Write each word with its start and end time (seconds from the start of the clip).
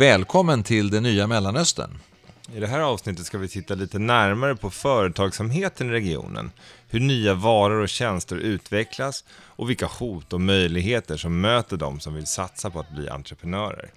Välkommen 0.00 0.62
till 0.62 0.90
det 0.90 1.00
nya 1.00 1.26
Mellanöstern. 1.26 1.98
I 2.54 2.60
det 2.60 2.66
här 2.66 2.80
avsnittet 2.80 3.26
ska 3.26 3.38
vi 3.38 3.48
titta 3.48 3.74
lite 3.74 3.98
närmare 3.98 4.56
på 4.56 4.70
företagsamheten 4.70 5.88
i 5.88 5.92
regionen, 5.92 6.50
hur 6.88 7.00
nya 7.00 7.34
varor 7.34 7.82
och 7.82 7.88
tjänster 7.88 8.36
utvecklas 8.36 9.24
och 9.30 9.70
vilka 9.70 9.86
hot 9.86 10.32
och 10.32 10.40
möjligheter 10.40 11.16
som 11.16 11.40
möter 11.40 11.76
de 11.76 12.00
som 12.00 12.14
vill 12.14 12.26
satsa 12.26 12.70
på 12.70 12.80
att 12.80 12.90
bli 12.90 13.08
entreprenörer. 13.08 13.90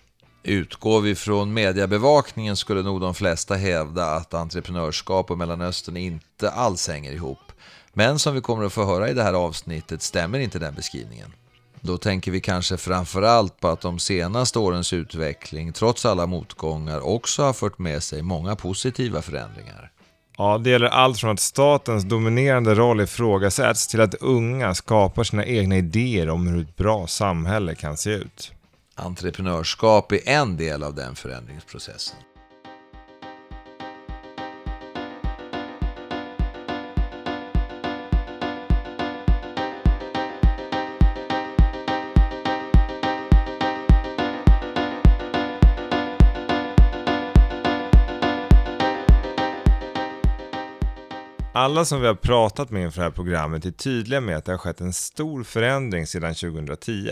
Utgår 0.44 1.02
vi 1.02 1.16
från 1.16 1.54
mediebevakningen 1.54 2.56
skulle 2.56 2.82
nog 2.82 3.02
de 3.02 3.16
flesta 3.16 3.56
hävda 3.56 4.06
att 4.06 4.34
entreprenörskap 4.34 5.32
och 5.32 5.38
Mellanöstern 5.38 5.98
inte 5.98 6.52
alls 6.52 6.88
hänger 6.88 7.12
ihop. 7.12 7.52
Men 7.94 8.20
som 8.20 8.34
vi 8.36 8.42
kommer 8.42 8.66
att 8.66 8.74
få 8.74 8.86
höra 8.86 9.10
i 9.10 9.14
det 9.14 9.24
här 9.24 9.34
avsnittet 9.34 10.02
stämmer 10.02 10.40
inte 10.40 10.60
den 10.60 10.76
beskrivningen. 10.76 11.34
Då 11.86 11.98
tänker 11.98 12.32
vi 12.32 12.42
kanske 12.42 12.78
framförallt 12.78 13.60
på 13.60 13.68
att 13.68 13.82
de 13.82 14.00
senaste 14.00 14.60
årens 14.60 14.94
utveckling, 14.94 15.74
trots 15.74 16.06
alla 16.06 16.26
motgångar, 16.26 17.00
också 17.00 17.44
har 17.44 17.54
fört 17.54 17.78
med 17.78 18.04
sig 18.04 18.22
många 18.22 18.56
positiva 18.56 19.22
förändringar. 19.22 19.92
Ja, 20.38 20.58
det 20.58 20.70
gäller 20.70 20.88
allt 20.88 21.20
från 21.20 21.32
att 21.32 21.40
statens 21.40 22.04
dominerande 22.04 22.76
roll 22.76 23.02
ifrågasätts 23.02 23.88
till 23.88 24.02
att 24.02 24.14
unga 24.14 24.74
skapar 24.74 25.24
sina 25.24 25.46
egna 25.46 25.78
idéer 25.78 26.30
om 26.30 26.48
hur 26.48 26.62
ett 26.62 26.76
bra 26.76 27.08
samhälle 27.08 27.76
kan 27.76 27.98
se 27.98 28.10
ut. 28.10 28.52
Entreprenörskap 28.96 30.12
är 30.12 30.30
en 30.30 30.58
del 30.58 30.84
av 30.84 30.96
den 30.96 31.16
förändringsprocessen. 31.16 32.18
Alla 51.56 51.86
som 51.86 52.02
vi 52.02 52.08
har 52.08 52.16
pratat 52.16 52.70
med 52.70 52.84
inför 52.84 53.02
det 53.02 53.04
här 53.04 53.12
programmet 53.12 53.66
är 53.66 53.72
tydliga 53.72 54.22
med 54.22 54.38
att 54.38 54.46
det 54.46 54.52
har 54.52 54.58
skett 54.58 54.82
en 54.82 54.94
stor 54.94 55.44
förändring 55.44 56.08
sedan 56.08 56.36
2010. 56.36 57.12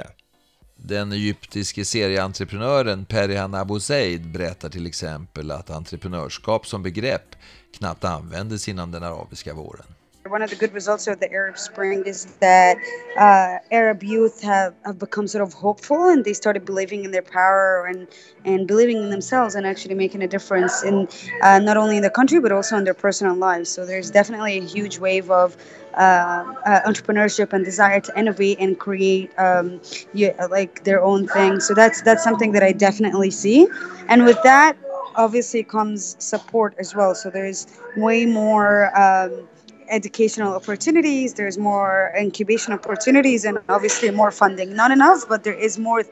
Den 0.75 1.11
egyptiske 1.11 1.85
serieentreprenören 1.85 3.05
Perihan 3.05 3.55
Abu 3.55 3.79
Zaid 3.79 4.31
berättar 4.31 4.69
till 4.69 4.85
exempel 4.85 5.51
att 5.51 5.69
entreprenörskap 5.69 6.67
som 6.67 6.83
begrepp 6.83 7.35
knappt 7.77 8.03
användes 8.03 8.67
innan 8.67 8.91
den 8.91 9.03
arabiska 9.03 9.53
våren. 9.53 9.85
One 10.31 10.41
of 10.41 10.49
the 10.49 10.55
good 10.55 10.73
results 10.73 11.07
of 11.07 11.19
the 11.19 11.29
Arab 11.29 11.57
Spring 11.57 12.03
is 12.05 12.23
that 12.39 12.77
uh, 13.17 13.57
Arab 13.69 14.01
youth 14.01 14.41
have, 14.41 14.73
have 14.85 14.97
become 14.97 15.27
sort 15.27 15.43
of 15.43 15.51
hopeful 15.51 16.07
and 16.07 16.23
they 16.23 16.31
started 16.31 16.63
believing 16.63 17.03
in 17.03 17.11
their 17.11 17.21
power 17.21 17.85
and, 17.85 18.07
and 18.45 18.65
believing 18.65 18.95
in 18.95 19.09
themselves 19.09 19.55
and 19.55 19.67
actually 19.67 19.93
making 19.93 20.23
a 20.23 20.29
difference 20.29 20.83
in 20.83 21.09
uh, 21.41 21.59
not 21.59 21.75
only 21.75 21.97
in 21.97 22.01
the 22.01 22.09
country 22.09 22.39
but 22.39 22.53
also 22.53 22.77
in 22.77 22.85
their 22.85 22.93
personal 22.93 23.35
lives. 23.35 23.69
So 23.69 23.85
there's 23.85 24.09
definitely 24.09 24.57
a 24.57 24.63
huge 24.63 24.99
wave 24.99 25.29
of 25.29 25.57
uh, 25.95 26.45
uh 26.65 26.79
entrepreneurship 26.89 27.51
and 27.51 27.65
desire 27.65 27.99
to 27.99 28.17
innovate 28.17 28.57
and 28.61 28.79
create 28.79 29.37
um, 29.37 29.81
yeah, 30.13 30.45
like 30.45 30.85
their 30.85 31.03
own 31.03 31.27
thing. 31.27 31.59
So 31.59 31.73
that's 31.73 32.01
that's 32.03 32.23
something 32.23 32.53
that 32.53 32.63
I 32.63 32.71
definitely 32.71 33.31
see. 33.31 33.67
And 34.07 34.23
with 34.23 34.41
that, 34.43 34.77
obviously 35.17 35.63
comes 35.63 36.15
support 36.19 36.73
as 36.79 36.95
well. 36.95 37.15
So 37.15 37.29
there's 37.29 37.67
way 37.97 38.25
more. 38.25 38.97
Um, 38.97 39.49
educational 39.91 40.55
opportunities, 40.55 41.33
there's 41.33 41.57
more 41.57 42.11
incubation 42.21 42.73
opportunities, 42.73 43.45
and 43.45 43.57
obviously 43.67 44.11
more 44.11 44.31
funding. 44.31 44.75
Not 44.75 44.91
enough, 44.91 45.27
but 45.29 45.43
there 45.43 45.65
is 45.65 45.79
more 45.79 46.03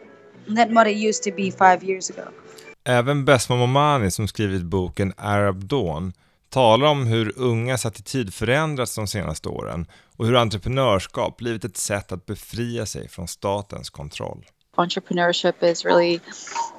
than 0.56 0.74
what 0.74 0.88
it 0.88 0.98
used 0.98 1.24
to 1.24 1.32
be 1.32 1.52
five 1.52 1.84
years 1.84 2.10
ago. 2.10 2.24
Även 2.84 3.26
Besma 3.26 3.56
Momani 3.56 4.12
som 4.12 4.28
skrivit 4.28 4.62
boken 4.62 5.14
Arab 5.18 5.64
Dawn 5.66 6.14
talar 6.50 6.88
om 6.88 7.08
hur 7.08 7.34
ungas 7.36 7.86
attityd 7.86 8.34
förändrats 8.34 8.96
de 8.96 9.08
senaste 9.08 9.50
åren 9.50 9.86
och 10.18 10.26
hur 10.26 10.36
entreprenörskap 10.36 11.38
blivit 11.38 11.66
ett 11.66 11.78
sätt 11.78 12.12
att 12.12 12.26
befria 12.26 12.86
sig 12.86 13.08
från 13.10 13.28
statens 13.28 13.90
kontroll. 13.90 14.46
Entrepreneurship 14.86 15.62
is 15.62 15.86
really 15.86 16.22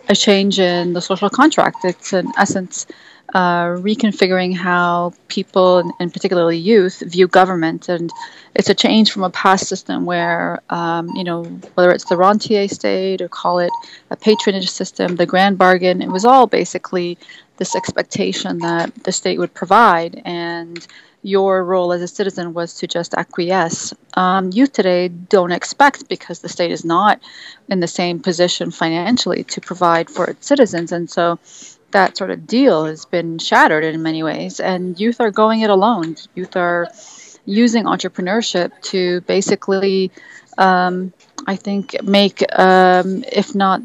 a 0.08 0.14
change 0.14 0.58
in 0.58 0.92
the 0.92 1.00
social 1.00 1.30
contract. 1.30 1.78
It's 1.84 2.12
in 2.12 2.26
essence 2.36 2.86
uh, 3.34 3.66
reconfiguring 3.76 4.56
how 4.56 5.12
people, 5.28 5.78
and 6.00 6.12
particularly 6.12 6.56
youth, 6.56 7.02
view 7.06 7.28
government. 7.28 7.88
And 7.88 8.10
it's 8.54 8.68
a 8.68 8.74
change 8.74 9.12
from 9.12 9.22
a 9.22 9.30
past 9.30 9.68
system 9.68 10.04
where, 10.04 10.60
um, 10.70 11.08
you 11.14 11.24
know, 11.24 11.44
whether 11.74 11.92
it's 11.92 12.08
the 12.08 12.16
rentier 12.16 12.66
state 12.68 13.20
or 13.22 13.28
call 13.28 13.60
it 13.60 13.70
a 14.10 14.16
patronage 14.16 14.70
system, 14.70 15.16
the 15.16 15.26
grand 15.26 15.58
bargain, 15.58 16.02
it 16.02 16.08
was 16.08 16.24
all 16.24 16.46
basically 16.46 17.18
this 17.58 17.76
expectation 17.76 18.58
that 18.58 18.92
the 19.04 19.12
state 19.12 19.38
would 19.38 19.54
provide. 19.54 20.20
And 20.24 20.84
your 21.22 21.62
role 21.64 21.92
as 21.92 22.00
a 22.02 22.08
citizen 22.08 22.54
was 22.54 22.74
to 22.74 22.86
just 22.86 23.14
acquiesce. 23.14 23.92
Um, 24.14 24.50
youth 24.52 24.72
today 24.72 25.08
don't 25.08 25.52
expect 25.52 26.08
because 26.08 26.40
the 26.40 26.48
state 26.48 26.70
is 26.70 26.84
not 26.84 27.20
in 27.68 27.80
the 27.80 27.88
same 27.88 28.20
position 28.20 28.70
financially 28.70 29.44
to 29.44 29.60
provide 29.60 30.08
for 30.08 30.26
its 30.26 30.46
citizens. 30.46 30.92
And 30.92 31.10
so 31.10 31.38
that 31.90 32.16
sort 32.16 32.30
of 32.30 32.46
deal 32.46 32.86
has 32.86 33.04
been 33.04 33.38
shattered 33.38 33.84
in 33.84 34.02
many 34.02 34.22
ways, 34.22 34.60
and 34.60 34.98
youth 34.98 35.20
are 35.20 35.30
going 35.30 35.60
it 35.60 35.70
alone. 35.70 36.16
Youth 36.34 36.56
are 36.56 36.88
using 37.44 37.84
entrepreneurship 37.84 38.70
to 38.82 39.20
basically, 39.22 40.10
um, 40.56 41.12
I 41.46 41.56
think, 41.56 42.02
make, 42.02 42.42
um, 42.58 43.24
if 43.30 43.54
not 43.54 43.82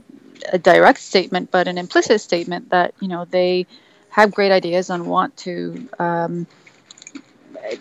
a 0.51 0.59
direct 0.59 0.99
statement, 0.99 1.51
but 1.51 1.67
an 1.67 1.77
implicit 1.77 2.21
statement 2.21 2.69
that 2.69 2.93
you 2.99 3.07
know 3.07 3.25
they 3.25 3.65
have 4.09 4.31
great 4.31 4.51
ideas 4.51 4.89
and 4.89 5.07
want 5.07 5.35
to 5.37 5.89
um, 5.99 6.47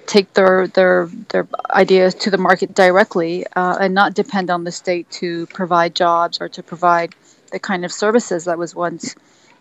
take 0.07 0.33
their 0.35 0.67
their 0.69 1.09
their 1.29 1.47
ideas 1.71 2.15
to 2.15 2.31
the 2.31 2.39
market 2.39 2.75
directly 2.75 3.45
uh, 3.57 3.77
and 3.81 3.95
not 3.95 4.15
depend 4.15 4.51
on 4.51 4.65
the 4.65 4.73
state 4.73 5.11
to 5.21 5.47
provide 5.47 5.95
jobs 5.95 6.41
or 6.41 6.49
to 6.49 6.63
provide 6.63 7.09
the 7.53 7.59
kind 7.59 7.85
of 7.85 7.93
services 7.93 8.45
that 8.45 8.59
was 8.59 8.75
once 8.75 9.15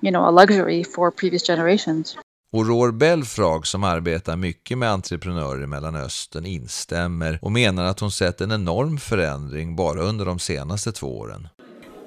you 0.03 0.11
know, 0.11 0.27
a 0.27 0.31
luxury 0.31 0.83
for 0.83 1.11
previous 1.11 1.47
generations. 1.47 2.17
Och 2.51 2.67
Roar 2.67 2.91
Belfrag 2.91 3.67
som 3.67 3.83
arbetar 3.83 4.35
mycket 4.35 4.77
med 4.77 4.89
entreprenörer 4.89 5.63
i 5.63 5.67
Mellanöstern 5.67 6.45
instämmer 6.45 7.39
och 7.41 7.51
menar 7.51 7.83
att 7.83 7.99
hon 7.99 8.11
sett 8.11 8.41
en 8.41 8.51
enorm 8.51 8.97
förändring 8.97 9.75
bara 9.75 10.01
under 10.01 10.25
de 10.25 10.39
senaste 10.39 10.91
två 10.91 11.19
åren. 11.19 11.47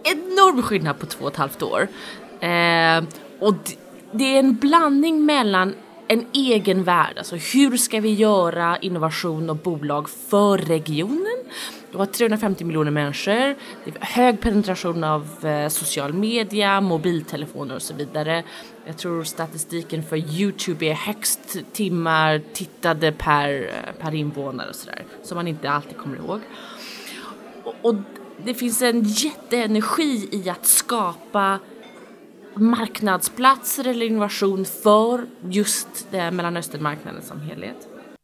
Enorm 0.05 0.63
skillnad 0.63 0.99
på 0.99 1.07
två 1.07 1.25
och 1.25 1.31
ett 1.31 1.37
halvt 1.37 1.63
år. 1.63 1.89
Eh, 2.41 3.05
och 3.41 3.55
det 4.13 4.25
är 4.25 4.39
en 4.39 4.55
blandning 4.55 5.27
mellan 5.27 5.75
en 6.09 6.27
egen 6.33 6.85
värld, 6.85 7.19
alltså 7.19 7.37
hur 7.37 7.77
ska 7.77 8.01
vi 8.01 8.15
göra 8.15 8.79
innovation 8.79 9.51
och 9.51 9.57
bolag 9.57 10.09
för 10.11 10.59
regionen 10.59 11.37
du 11.97 11.99
har 11.99 12.07
350 12.07 12.65
miljoner 12.65 12.91
människor, 12.91 13.33
det 13.85 13.91
är 13.91 14.01
hög 14.01 14.41
penetration 14.41 15.05
av 15.05 15.47
eh, 15.47 15.69
social 15.69 16.13
media, 16.13 16.81
mobiltelefoner 16.81 17.75
och 17.75 17.83
så 17.83 17.95
vidare. 17.95 18.45
Jag 18.87 18.97
tror 18.97 19.25
statistiken 19.25 20.03
för 20.03 20.17
Youtube 20.17 20.87
är 20.87 20.95
högst 20.95 21.57
timmar 21.73 22.43
tittade 22.53 23.13
per, 23.13 23.63
eh, 23.63 24.03
per 24.03 24.15
invånare 24.15 24.69
och 24.69 24.75
sådär, 24.75 25.05
som 25.23 25.37
man 25.37 25.49
inte 25.49 25.71
alltid 25.71 25.97
kommer 25.97 26.17
ihåg. 26.17 26.41
Och, 27.65 27.75
och 27.83 27.95
det 28.45 28.55
finns 28.55 28.83
en 28.83 29.03
jätteenergi 29.03 30.29
i 30.33 30.51
att 30.51 30.67
skapa 30.67 31.59
marknadsplatser 32.57 33.87
eller 33.87 34.07
innovation 34.07 34.65
för 34.65 35.27
just 35.49 35.89
Mellanösternmarknaden 36.11 37.23
som 37.23 37.41
helhet. 37.41 37.77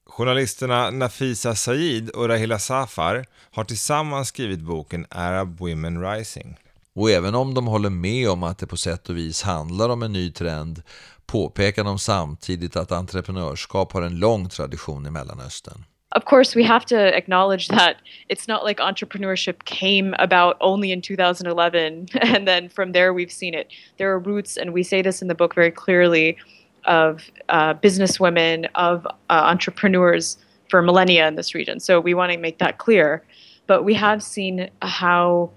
Journalisterna 0.06 0.90
Nafisa 0.90 1.54
Said 1.54 2.10
och 2.10 2.28
Rahila 2.28 2.58
Safar 2.58 3.26
har 3.50 3.64
tillsammans 3.64 4.28
skrivit 4.28 4.60
boken 4.60 5.06
Arab 5.10 5.58
Women 5.58 6.02
Rising. 6.02 6.56
Och 6.94 7.10
även 7.10 7.34
om 7.34 7.54
de 7.54 7.66
håller 7.66 7.90
med 7.90 8.30
om 8.30 8.42
att 8.42 8.58
det 8.58 8.66
på 8.66 8.76
sätt 8.76 9.08
och 9.08 9.16
vis 9.16 9.42
handlar 9.42 9.88
om 9.88 10.02
en 10.02 10.12
ny 10.12 10.32
trend 10.32 10.82
påpekar 11.26 11.84
de 11.84 11.98
samtidigt 11.98 12.76
att 12.76 12.92
entreprenörskap 12.92 13.92
har 13.92 14.02
en 14.02 14.18
lång 14.18 14.48
tradition 14.48 15.06
i 15.06 15.10
Mellanöstern. 15.10 15.84
Of 16.14 16.26
course, 16.26 16.54
we 16.54 16.62
have 16.64 16.84
to 16.86 17.16
acknowledge 17.16 17.68
that 17.68 17.96
it's 18.28 18.46
not 18.46 18.64
like 18.64 18.78
entrepreneurship 18.78 19.64
came 19.64 20.14
about 20.18 20.58
only 20.60 20.92
in 20.92 21.00
2011 21.00 22.08
and 22.20 22.46
then 22.46 22.68
from 22.68 22.92
there 22.92 23.14
we've 23.14 23.32
seen 23.32 23.54
it. 23.54 23.72
There 23.96 24.12
are 24.12 24.18
roots, 24.18 24.56
and 24.56 24.72
we 24.72 24.82
say 24.82 25.02
this 25.02 25.22
in 25.22 25.28
the 25.28 25.34
book 25.34 25.54
very 25.54 25.70
clearly 25.70 26.36
of 26.84 27.30
uh, 27.48 27.74
businesswomen, 27.74 28.68
of 28.74 29.06
uh, 29.06 29.08
entrepreneurs 29.30 30.36
for 30.68 30.82
millennia 30.82 31.28
in 31.28 31.36
this 31.36 31.54
region. 31.54 31.80
So 31.80 32.00
we 32.00 32.14
want 32.14 32.32
to 32.32 32.38
make 32.38 32.58
that 32.58 32.78
clear. 32.78 33.22
But 33.66 33.84
we 33.84 33.94
have 33.94 34.22
seen 34.22 34.68
how 34.82 35.50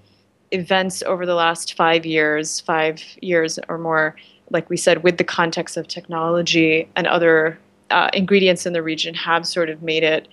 events 0.52 1.04
over 1.04 1.26
the 1.26 1.36
last 1.36 1.74
five 1.74 2.06
years, 2.06 2.60
five 2.62 3.02
years 3.22 3.60
or 3.68 3.78
more, 3.78 4.16
like 4.52 4.70
we 4.70 4.78
said, 4.78 5.04
with 5.04 5.18
the 5.18 5.24
context 5.24 5.76
of 5.76 5.88
technology 5.88 6.88
and 6.96 7.08
other 7.08 7.58
uh, 7.90 8.10
ingredients 8.14 8.66
in 8.66 8.74
the 8.74 8.84
region, 8.84 9.14
have 9.16 9.48
sort 9.48 9.70
of 9.70 9.82
made 9.82 10.04
it 10.04 10.28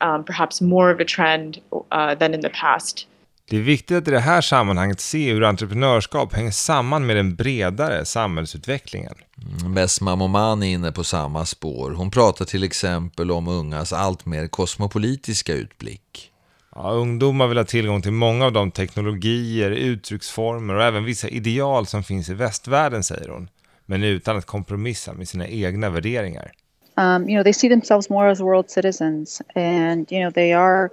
um, 0.00 0.24
perhaps 0.24 0.60
more 0.60 0.94
of 0.94 1.00
a 1.00 1.04
trend 1.16 1.58
uh, 1.72 2.14
than 2.18 2.34
in 2.34 2.42
the 2.42 2.48
past. 2.48 3.06
Det 3.50 3.56
är 3.56 3.60
viktigt 3.60 3.96
att 3.96 4.08
i 4.08 4.10
det 4.10 4.20
här 4.20 4.40
sammanhanget 4.40 5.00
se 5.00 5.32
hur 5.32 5.44
entreprenörskap 5.44 6.32
hänger 6.34 6.50
samman 6.50 7.06
med 7.06 7.16
den 7.16 7.34
bredare 7.36 8.04
samhällsutvecklingen. 8.04 9.14
Mm, 9.60 9.74
Besma 9.74 10.16
Momani 10.16 10.70
är 10.70 10.74
inne 10.74 10.92
på 10.92 11.04
samma 11.04 11.46
spår. 11.46 11.90
Hon 11.90 12.10
pratar 12.10 12.44
till 12.44 12.64
exempel 12.64 13.30
om 13.30 13.48
ungas 13.48 13.92
allt 13.92 14.26
mer 14.26 14.46
kosmopolitiska 14.46 15.54
utblick. 15.54 16.30
Ja, 16.74 16.90
ungdomar 16.90 17.46
vill 17.46 17.58
ha 17.58 17.64
tillgång 17.64 18.02
till 18.02 18.12
många 18.12 18.44
av 18.46 18.52
de 18.52 18.70
teknologier, 18.70 19.70
uttrycksformer 19.70 20.74
och 20.74 20.82
även 20.82 21.04
vissa 21.04 21.28
ideal 21.28 21.86
som 21.86 22.02
finns 22.02 22.28
i 22.28 22.34
västvärlden, 22.34 23.02
säger 23.02 23.28
hon. 23.28 23.48
Men 23.86 24.02
utan 24.02 24.36
att 24.36 24.46
kompromissa 24.46 25.12
med 25.12 25.28
sina 25.28 25.48
egna 25.48 25.90
värderingar. 25.90 26.52
Um, 27.00 27.30
you 27.30 27.36
know, 27.36 27.42
they 27.42 27.52
see 27.52 27.68
themselves 27.68 28.10
more 28.10 28.28
as 28.28 28.42
world 28.42 28.70
citizens, 28.70 29.40
and 29.54 30.10
you 30.12 30.20
know, 30.20 30.28
they 30.28 30.52
are, 30.52 30.90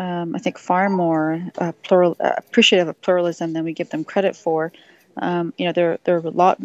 um, 0.00 0.34
I 0.34 0.40
think, 0.40 0.58
far 0.58 0.90
more 0.90 1.40
uh, 1.58 1.70
plural, 1.84 2.16
uh, 2.18 2.32
appreciative 2.36 2.88
of 2.88 3.00
pluralism 3.00 3.52
than 3.52 3.62
we 3.62 3.72
give 3.72 3.90
them 3.90 4.02
credit 4.02 4.34
for. 4.34 4.72
Um, 5.18 5.54
you 5.56 5.66
know, 5.66 5.72
there 5.72 5.98
there 6.02 6.16
are 6.16 6.26
a 6.26 6.30
lot. 6.30 6.60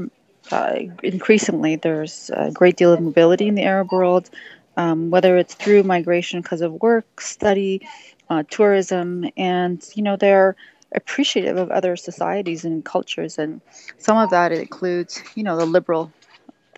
Uh, 0.52 0.80
increasingly, 1.04 1.76
there's 1.76 2.32
a 2.34 2.50
great 2.52 2.76
deal 2.76 2.92
of 2.92 3.02
mobility 3.02 3.48
in 3.48 3.54
the 3.54 3.62
Arab 3.62 3.92
world, 3.92 4.32
um, 4.78 5.12
whether 5.12 5.38
it's 5.38 5.54
through 5.54 5.84
migration 5.84 6.42
because 6.42 6.62
of 6.62 6.74
work, 6.82 7.22
study, 7.22 7.88
uh, 8.32 8.42
tourism, 8.50 9.30
and 9.38 9.88
you 9.94 10.02
know 10.02 10.16
they're 10.16 10.56
appreciative 10.96 11.58
of 11.58 11.70
other 11.70 11.96
societies 11.96 12.66
and 12.66 12.84
cultures, 12.84 13.38
and 13.38 13.62
some 14.00 14.18
of 14.18 14.32
that 14.32 14.52
includes 14.52 15.22
you 15.36 15.44
know 15.44 15.56
the 15.56 15.68
liberal, 15.68 16.12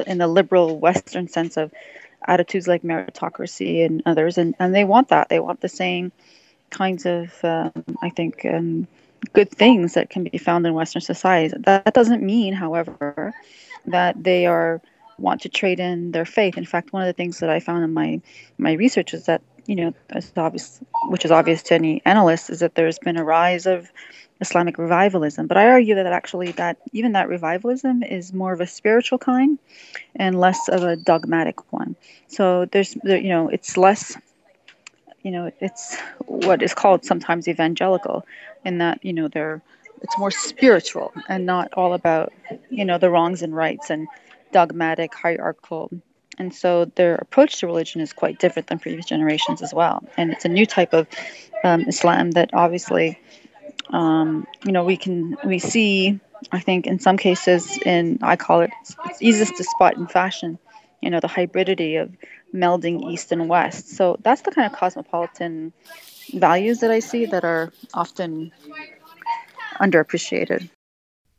in 0.06 0.18
the 0.18 0.28
liberal 0.28 0.80
Western 0.80 1.28
sense 1.28 1.58
of 1.58 1.74
attitudes 2.26 2.68
like 2.68 2.84
meritocracy 2.84 3.86
and 3.86 4.04
others, 4.06 4.38
and 4.38 4.56
and 4.60 4.76
they 4.76 4.84
want 4.84 5.10
that. 5.10 5.30
They 5.30 5.40
want 5.40 5.62
the 5.62 5.70
same 5.70 6.12
kinds 6.70 7.06
of 7.06 7.34
um, 7.44 7.72
I 8.02 8.10
think. 8.10 8.46
Um, 8.46 8.88
good 9.34 9.50
things 9.50 9.94
that 9.96 10.10
can 10.10 10.24
be 10.24 10.38
found 10.38 10.66
in 10.66 10.74
Western 10.74 11.02
societies. 11.02 11.54
That, 11.58 11.94
doesn't 11.94 12.22
mean, 12.24 12.54
however, 12.54 13.34
that 13.88 14.22
they 14.24 14.46
are 14.46 14.82
want 15.18 15.42
to 15.42 15.50
trade 15.50 15.80
in 15.80 16.12
their 16.12 16.26
faith. 16.26 16.58
In 16.58 16.66
fact, 16.66 16.94
one 16.94 17.02
of 17.02 17.08
the 17.08 17.14
things 17.14 17.40
that 17.40 17.50
I 17.50 17.60
found 17.60 17.84
in 17.84 17.94
my 17.94 18.22
my 18.58 18.74
research 18.74 19.14
is 19.14 19.26
that 19.26 19.42
you 19.68 19.76
know, 19.76 19.94
as 20.10 20.32
obvious, 20.36 20.80
which 21.10 21.26
is 21.26 21.32
obvious 21.32 21.62
to 21.64 21.76
any 21.76 22.02
analyst, 22.06 22.50
is 22.50 22.60
that 22.62 22.76
there's 22.76 23.00
been 23.00 23.18
a 23.18 23.24
rise 23.24 23.66
of 23.66 23.92
Islamic 24.42 24.78
revivalism. 24.78 25.48
But 25.48 25.58
I 25.58 25.68
argue 25.68 25.96
that 25.96 26.06
actually 26.08 26.54
that 26.54 26.78
even 26.94 27.12
that 27.12 27.28
revivalism 27.28 28.04
is 28.04 28.34
more 28.34 28.54
of 28.54 28.62
a 28.62 28.68
spiritual 28.68 29.18
kind 29.20 29.60
and 30.16 30.40
less 30.40 30.70
of 30.70 30.84
a 30.84 30.96
dogmatic 30.96 31.72
one. 31.72 31.96
So 32.28 32.66
there's, 32.66 32.96
there, 33.04 33.18
you 33.18 33.30
know, 33.30 33.50
it's 33.50 33.78
less, 33.78 34.18
you 35.22 35.32
know, 35.32 35.52
it's 35.60 35.98
what 36.26 36.64
is 36.64 36.74
called 36.74 37.06
sometimes 37.06 37.48
evangelical, 37.48 38.26
in 38.66 38.78
that 38.80 39.04
you 39.04 39.14
know 39.14 39.28
they're 39.28 39.62
it's 40.02 40.18
more 40.18 40.32
spiritual 40.32 41.12
and 41.28 41.46
not 41.46 41.74
all 41.74 41.94
about 41.94 42.32
you 42.70 42.86
know 42.86 42.98
the 42.98 43.10
wrongs 43.10 43.42
and 43.42 43.56
rights 43.56 43.90
and 43.90 44.08
dogmatic 44.52 45.14
hierarchical 45.14 45.90
and 46.38 46.54
so 46.54 46.86
their 46.86 47.16
approach 47.16 47.60
to 47.60 47.68
religion 47.68 48.02
is 48.02 48.14
quite 48.14 48.40
different 48.40 48.68
than 48.68 48.80
previous 48.80 49.06
generations 49.06 49.62
as 49.62 49.74
well. 49.74 50.04
And 50.18 50.32
it's 50.32 50.46
a 50.46 50.50
new 50.50 50.66
type 50.66 50.94
of 50.94 51.08
um, 51.64 51.82
Islam 51.88 52.32
that 52.32 52.52
obviously, 52.54 53.20
um, 53.90 54.46
you 54.66 54.72
know, 54.72 54.84
we 54.84 54.98
can 54.98 55.38
we 55.46 55.60
see. 55.60 56.20
I 56.52 56.60
think 56.60 56.86
in 56.86 57.00
some 57.00 57.18
cases, 57.18 57.78
in 57.80 58.20
I 58.22 58.36
call 58.36 58.62
it 58.62 58.72
it's 59.06 59.22
easiest 59.22 59.56
to 59.58 59.64
spot 59.64 59.98
in 59.98 60.08
fashion. 60.08 60.60
You 61.02 61.10
know, 61.10 61.20
the 61.20 61.28
hybridity 61.28 62.02
of 62.02 62.16
melding 62.54 63.12
East 63.12 63.32
and 63.32 63.50
West. 63.50 63.90
So 63.90 64.18
that's 64.22 64.42
the 64.42 64.52
kind 64.52 64.72
of 64.72 64.78
cosmopolitan 64.78 65.74
values 66.34 66.80
that 66.80 66.92
I 66.92 67.00
see 67.00 67.26
that 67.26 67.44
are 67.44 67.72
often 67.94 68.52
underappreciated. 69.80 70.70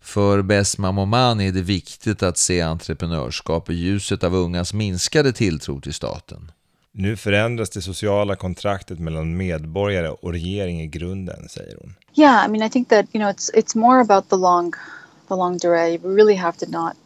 För 0.08 0.42
Besma 0.42 0.92
Momani 0.92 1.48
är 1.48 1.52
det 1.52 1.62
viktigt 1.62 2.22
att 2.22 2.38
se 2.38 2.60
entreprenörskap 2.60 3.70
i 3.70 3.74
ljuset 3.74 4.24
av 4.24 4.34
ungas 4.34 4.74
minskade 4.74 5.32
tilltro 5.32 5.80
till 5.80 5.94
staten. 5.94 6.52
Nu 6.92 7.16
förändras 7.16 7.70
det 7.70 7.82
sociala 7.82 8.36
kontraktet 8.36 8.98
mellan 8.98 9.36
medborgare 9.36 10.08
och 10.08 10.32
regering 10.32 10.82
i 10.82 10.86
grunden, 10.86 11.48
säger 11.48 11.76
hon. 11.80 11.94
Yeah, 12.14 12.46
I 12.46 12.48
mean, 12.48 12.66
I 12.66 12.70
think 12.70 12.88
that 12.88 13.06
you 13.12 13.22
know 13.22 13.30
it's 13.30 13.50
it's 13.54 13.76
more 13.76 14.00
about 14.00 14.28
the 14.28 14.36
long, 14.36 14.72
the 15.28 15.34
long 15.34 15.58
durée. 15.58 15.98
We 16.02 16.14
really 16.14 16.36
have 16.36 16.58
to 16.58 16.66
not 16.70 16.96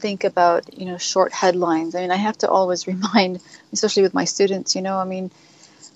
think 0.00 0.24
about 0.24 0.78
you 0.78 0.86
know 0.86 0.98
short 0.98 1.32
headlines. 1.32 1.94
I 1.94 1.98
mean, 1.98 2.10
I 2.10 2.22
have 2.26 2.38
to 2.38 2.46
always 2.46 2.86
remind, 2.94 3.40
especially 3.72 4.02
with 4.02 4.14
my 4.14 4.26
students, 4.26 4.74
you 4.74 4.82
know, 4.82 5.02
I 5.02 5.08
mean. 5.08 5.30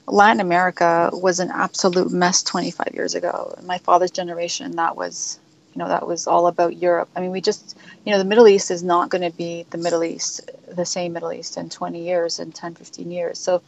Latin 0.06 0.40
America 0.40 1.10
was 1.12 1.40
an 1.40 1.50
absolute 1.54 2.10
mess 2.10 2.42
25 2.42 2.88
years 2.94 3.14
ago. 3.14 3.54
My 3.62 3.78
father's 3.78 4.10
generation, 4.10 4.76
that 4.76 4.96
was 4.96 5.38
you 5.74 5.78
know 5.78 5.88
that 5.88 6.06
was 6.06 6.26
all 6.26 6.46
about 6.46 6.76
Europe. 6.76 7.08
I 7.16 7.20
mean, 7.20 7.30
we 7.30 7.40
just 7.40 7.76
you 8.04 8.12
know 8.12 8.18
the 8.18 8.24
Middle 8.24 8.48
East 8.48 8.70
is 8.70 8.82
not 8.82 9.08
going 9.08 9.22
to 9.22 9.36
be 9.36 9.66
the 9.70 9.78
Middle 9.78 10.04
East, 10.04 10.50
the 10.68 10.84
same 10.84 11.12
Middle 11.12 11.32
East 11.32 11.56
in 11.56 11.68
20 11.68 12.02
years, 12.02 12.38
in 12.38 12.52
10, 12.52 12.74
15 12.74 13.10
years. 13.10 13.38
So 13.38 13.62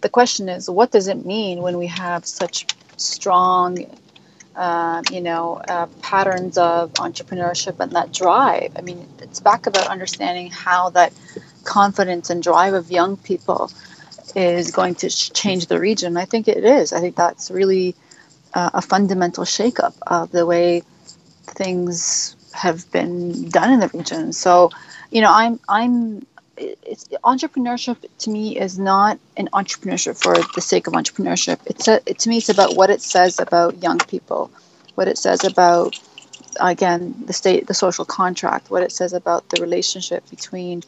the 0.00 0.08
question 0.08 0.48
is, 0.48 0.70
what 0.70 0.90
does 0.90 1.08
it 1.08 1.24
mean 1.26 1.62
when 1.62 1.78
we 1.78 1.88
have 1.88 2.24
such 2.26 2.66
strong, 2.96 3.86
uh, 4.54 5.02
you 5.10 5.20
know, 5.20 5.60
uh, 5.68 5.86
patterns 6.02 6.56
of 6.58 6.92
entrepreneurship 6.94 7.80
and 7.80 7.92
that 7.92 8.12
drive? 8.12 8.72
I 8.76 8.82
mean, 8.82 9.08
it's 9.20 9.40
back 9.40 9.66
about 9.66 9.88
understanding 9.88 10.50
how 10.50 10.90
that 10.90 11.12
confidence 11.64 12.30
and 12.30 12.42
drive 12.42 12.74
of 12.74 12.90
young 12.90 13.16
people 13.16 13.70
is 14.36 14.70
going 14.70 14.94
to 14.96 15.08
change 15.10 15.66
the 15.66 15.80
region. 15.80 16.16
I 16.16 16.24
think 16.24 16.46
it 16.48 16.64
is. 16.64 16.92
I 16.92 17.00
think 17.00 17.16
that's 17.16 17.50
really 17.50 17.94
uh, 18.54 18.70
a 18.74 18.82
fundamental 18.82 19.44
shakeup 19.44 19.94
of 20.06 20.30
the 20.30 20.46
way 20.46 20.82
things 21.50 22.36
have 22.52 22.90
been 22.92 23.48
done 23.48 23.72
in 23.72 23.80
the 23.80 23.88
region. 23.88 24.32
So, 24.32 24.70
you 25.10 25.20
know, 25.20 25.32
I'm 25.32 25.60
I'm 25.68 26.26
it's, 26.56 27.06
entrepreneurship 27.24 28.04
to 28.18 28.30
me 28.30 28.58
is 28.58 28.78
not 28.78 29.18
an 29.36 29.48
entrepreneurship 29.52 30.20
for 30.20 30.34
the 30.54 30.60
sake 30.60 30.86
of 30.86 30.94
entrepreneurship. 30.94 31.58
It's 31.66 31.88
a, 31.88 32.00
to 32.00 32.28
me 32.28 32.38
it's 32.38 32.48
about 32.48 32.76
what 32.76 32.90
it 32.90 33.00
says 33.00 33.38
about 33.38 33.82
young 33.82 33.98
people, 33.98 34.50
what 34.94 35.08
it 35.08 35.18
says 35.18 35.44
about 35.44 35.98
again 36.60 37.14
the 37.26 37.32
state, 37.32 37.66
the 37.66 37.74
social 37.74 38.04
contract, 38.04 38.70
what 38.70 38.82
it 38.82 38.92
says 38.92 39.12
about 39.12 39.48
the 39.50 39.60
relationship 39.60 40.28
between 40.30 40.82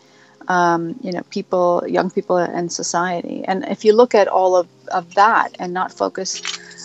um, 0.48 0.98
you 1.02 1.12
know 1.12 1.22
people, 1.30 1.84
young 1.86 2.10
people, 2.10 2.36
and 2.36 2.72
society. 2.72 3.44
And 3.46 3.64
if 3.68 3.84
you 3.84 3.92
look 3.92 4.14
at 4.14 4.26
all 4.28 4.56
of, 4.56 4.68
of 4.88 5.14
that 5.14 5.54
and 5.58 5.72
not 5.72 5.92
focus 5.92 6.42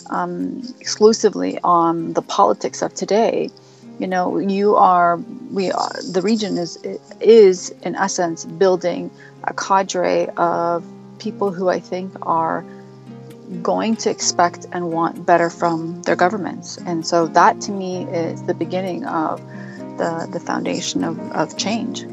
um, 0.10 0.62
exclusively 0.80 1.60
on 1.64 2.14
the 2.14 2.22
politics 2.22 2.82
of 2.82 2.94
today, 2.94 3.50
you 4.00 4.08
know 4.08 4.38
you 4.38 4.76
are 4.76 5.18
we 5.52 5.72
are 5.72 5.92
the 6.12 6.22
region 6.22 6.58
is 6.58 6.78
is 7.22 7.70
in 7.84 7.96
essence 7.96 8.44
building 8.44 9.10
a 9.46 9.54
cadre 9.54 10.28
of 10.36 10.84
people 11.18 11.50
who 11.50 11.70
i 11.70 11.80
think 11.80 12.12
are 12.24 12.66
going 13.62 13.96
to 13.96 14.10
expect 14.10 14.66
and 14.72 14.92
want 14.92 15.26
better 15.26 15.50
from 15.50 16.02
their 16.04 16.16
governments. 16.16 16.78
And 16.78 17.06
so 17.06 17.28
that 17.28 17.62
to 17.62 17.72
me 17.72 18.04
is 18.06 18.42
the 18.44 18.54
beginning 18.54 19.06
of 19.06 19.40
the 19.98 20.28
the 20.32 20.40
foundation 20.40 21.04
of, 21.04 21.20
of 21.32 21.58
change 21.58 22.06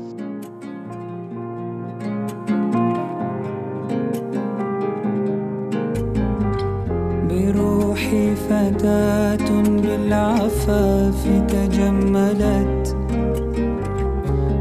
بروحي 8.13 8.37
فتاة 8.37 9.49
بالعفاف 9.63 11.29
تجملت؟ 11.49 12.97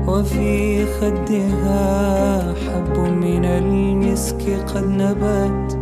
وفي 0.07 0.85
خدها 0.85 2.53
حب 2.53 2.97
من 2.99 3.45
المسك 3.45 4.43
قد 4.75 4.87
نبت 4.87 5.77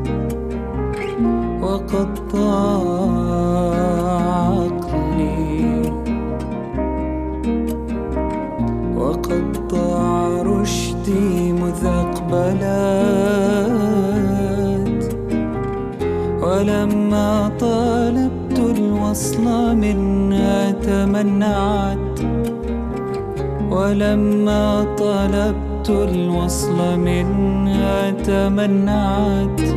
وقد 1.62 2.20
ضاع 2.34 3.70
طالبت 17.60 18.60
الوصل 18.60 19.75
منها 19.75 20.72
تمنعت. 20.72 22.20
ولما 23.72 24.96
طلبت 24.98 25.89
الوصل 25.89 27.00
منها 27.00 28.12
تمنعت. 28.12 29.69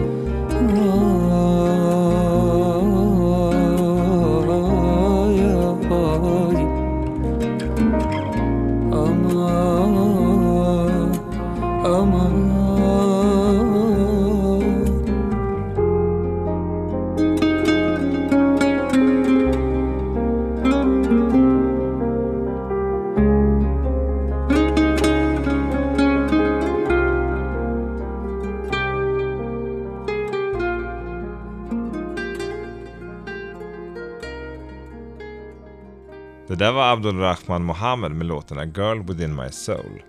Där 36.63 36.73
var 36.73 36.93
Abdulrahman 36.93 37.65
Mohammed 37.65 38.13
med 38.13 38.27
låten 38.27 38.59
A 38.59 38.65
Girl 38.65 39.03
Within 39.03 39.35
My 39.35 39.51
Soul. 39.51 40.03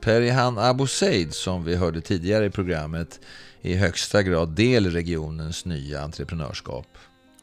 Perihan 0.00 0.58
Abu 0.58 0.86
Said, 0.86 1.34
som 1.34 1.64
vi 1.64 1.76
hörde 1.76 2.00
tidigare 2.00 2.44
i 2.46 2.50
programmet, 2.50 3.20
är 3.62 3.70
i 3.70 3.76
högsta 3.76 4.22
grad 4.22 4.48
del 4.48 4.86
i 4.86 4.90
regionens 4.90 5.64
nya 5.64 6.00
entreprenörskap. 6.00 6.86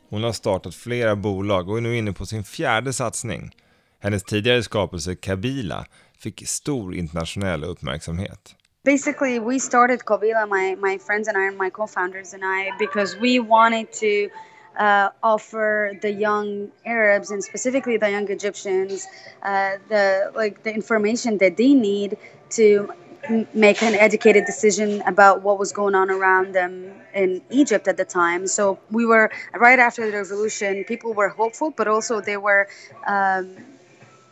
Hon 0.10 0.24
har 0.24 0.32
startat 0.32 0.76
flera 0.76 1.16
bolag 1.16 1.70
och 1.70 1.78
är 1.78 1.82
nu 1.82 1.98
inne 1.98 2.14
på 2.14 2.26
sin 2.26 2.44
fjärde 2.44 2.94
satsning. 2.94 3.56
Hennes 4.00 4.24
tidigare 4.24 4.64
skapelse 4.64 5.16
Kabila 5.16 5.86
fick 6.18 6.48
stor 6.48 6.96
internationell 6.96 7.64
uppmärksamhet. 7.64 8.56
basically 8.84 9.40
we 9.40 9.60
started 9.60 10.00
Kobila, 10.06 10.48
my, 10.48 10.76
my 10.76 10.98
friends 10.98 11.28
and 11.28 11.38
I 11.38 11.48
and 11.48 11.58
my 11.58 11.70
co-founders 11.70 12.34
and 12.34 12.44
I, 12.44 12.72
because 12.80 13.16
we 13.18 13.40
wanted 13.40 13.92
to 13.94 14.30
uh, 14.78 15.10
offer 15.24 15.94
the 16.02 16.12
young 16.12 16.72
Arabs 16.86 17.32
and 17.32 17.44
specifically 17.44 17.98
the 17.98 18.10
young 18.10 18.30
Egyptians 18.30 19.08
uh, 19.44 19.78
the 19.90 20.32
like 20.36 20.64
the 20.64 20.74
information 20.74 21.38
that 21.40 21.58
they 21.58 21.74
need 21.74 22.18
to 22.52 22.92
make 23.54 23.84
an 23.84 23.94
educated 23.94 24.46
decision 24.46 25.02
about 25.06 25.44
what 25.44 25.60
was 25.60 25.72
going 25.72 25.96
on 25.96 26.10
around 26.10 26.54
them 26.54 26.92
in 27.14 27.42
Egypt 27.52 27.88
at 27.88 27.98
the 27.98 28.06
time. 28.06 28.48
So 28.48 28.80
we 28.90 29.06
were 29.06 29.30
right 29.56 29.80
after 29.80 30.10
the 30.10 30.18
revolution. 30.18 30.84
People 30.86 31.14
were 31.14 31.30
hopeful, 31.30 31.72
but 31.72 31.88
also 31.88 32.22
they 32.22 32.38
were. 32.38 32.68
Um, 33.06 33.56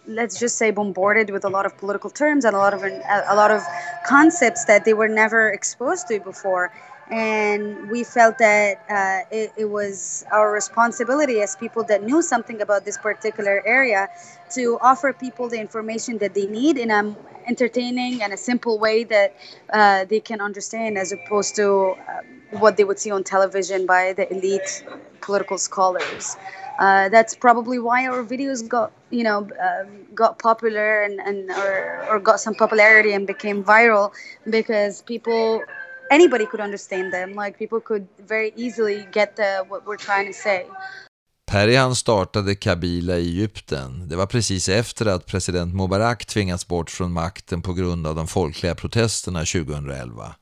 let's 0.08 0.39
just 0.39 0.58
say 0.58 0.72
bombarded 0.72 1.29
with 1.29 1.46
a 1.46 1.50
lot 1.50 1.67
of 1.67 1.77
political 1.77 2.10
terms 2.10 2.43
and 2.43 2.55
a 2.55 2.58
lot 2.58 2.74
of 2.74 2.84
a 2.84 3.36
lot 3.36 3.51
of 3.51 3.62
concepts 4.08 4.65
that 4.65 4.84
they 4.84 4.93
were 4.93 5.08
never 5.08 5.50
exposed 5.50 6.08
to 6.08 6.19
before 6.19 6.72
and 7.10 7.89
we 7.89 8.04
felt 8.04 8.38
that 8.38 8.78
uh, 8.89 9.36
it, 9.36 9.51
it, 9.58 9.66
was 9.66 10.24
our 10.32 10.51
responsibility 10.51 11.42
as 11.42 11.56
people 11.56 11.84
that 11.84 12.04
knew 12.04 12.22
something 12.22 12.62
about 12.62 12.86
this 12.86 12.98
particular 12.98 13.63
area 13.66 14.08
to 14.51 14.78
offer 14.82 15.12
people 15.12 15.50
the 15.50 15.60
information 15.60 16.20
that 16.20 16.36
they 16.36 16.46
need 16.46 16.78
in 16.78 16.92
an 16.92 17.16
entertaining 17.48 18.22
and 18.22 18.32
a 18.32 18.38
simple 18.38 18.78
way 18.78 19.04
that 19.04 19.36
uh, 19.74 20.06
they 20.06 20.20
can 20.20 20.39
understand 20.39 20.98
as 20.98 21.12
opposed 21.12 21.56
to 21.56 21.96
uh, 22.08 22.22
what 22.60 22.78
they 22.78 22.84
would 22.84 23.00
see 23.00 23.12
on 23.12 23.24
television 23.24 23.86
by 23.88 24.13
the 24.13 24.32
elite 24.32 24.84
political 25.22 25.58
scholars. 25.58 26.36
Uh, 26.80 27.10
that's 27.10 27.36
probably 27.36 27.78
why 27.78 28.08
our 28.08 28.24
videos 28.24 28.66
got 28.68 28.92
you 29.10 29.24
know 29.24 29.39
um, 29.39 29.88
got 30.16 30.39
popular 30.39 31.01
and, 31.01 31.20
and 31.20 31.50
or, 31.51 32.06
or 32.10 32.20
got 32.20 32.39
some 32.39 32.56
popularity 32.56 33.12
and 33.12 33.28
became 33.28 33.63
viral 33.63 34.13
because 34.50 35.01
people 35.01 35.62
anybody 36.10 36.46
could 36.46 36.63
understand 36.63 37.13
them 37.13 37.30
like 37.46 37.58
people 37.58 37.80
could 37.82 38.08
very 38.28 38.51
easily 38.56 39.08
get 39.13 39.36
the 39.36 39.66
what 39.70 39.82
we're 39.86 40.06
trying 40.06 40.28
to 40.34 40.39
say 40.39 40.66
Perihan 41.51 41.96
startade 41.96 42.56
Kabila 42.56 43.18
i 43.18 43.30
Egypten. 43.30 44.08
Det 44.10 44.16
var 44.16 44.25
precis 44.25 44.70
efter 44.70 45.06
att 45.06 45.25
president 45.25 45.75
Mubarak 45.75 46.25
tvingats 46.25 46.68
bort 46.68 46.89
från 46.89 47.13
makten 47.13 47.62
på 47.62 47.74
grund 47.74 48.08
av 48.08 48.16
de 48.16 48.28
folkliga 48.28 48.75
protesterna 48.75 49.39
2011. 49.39 50.36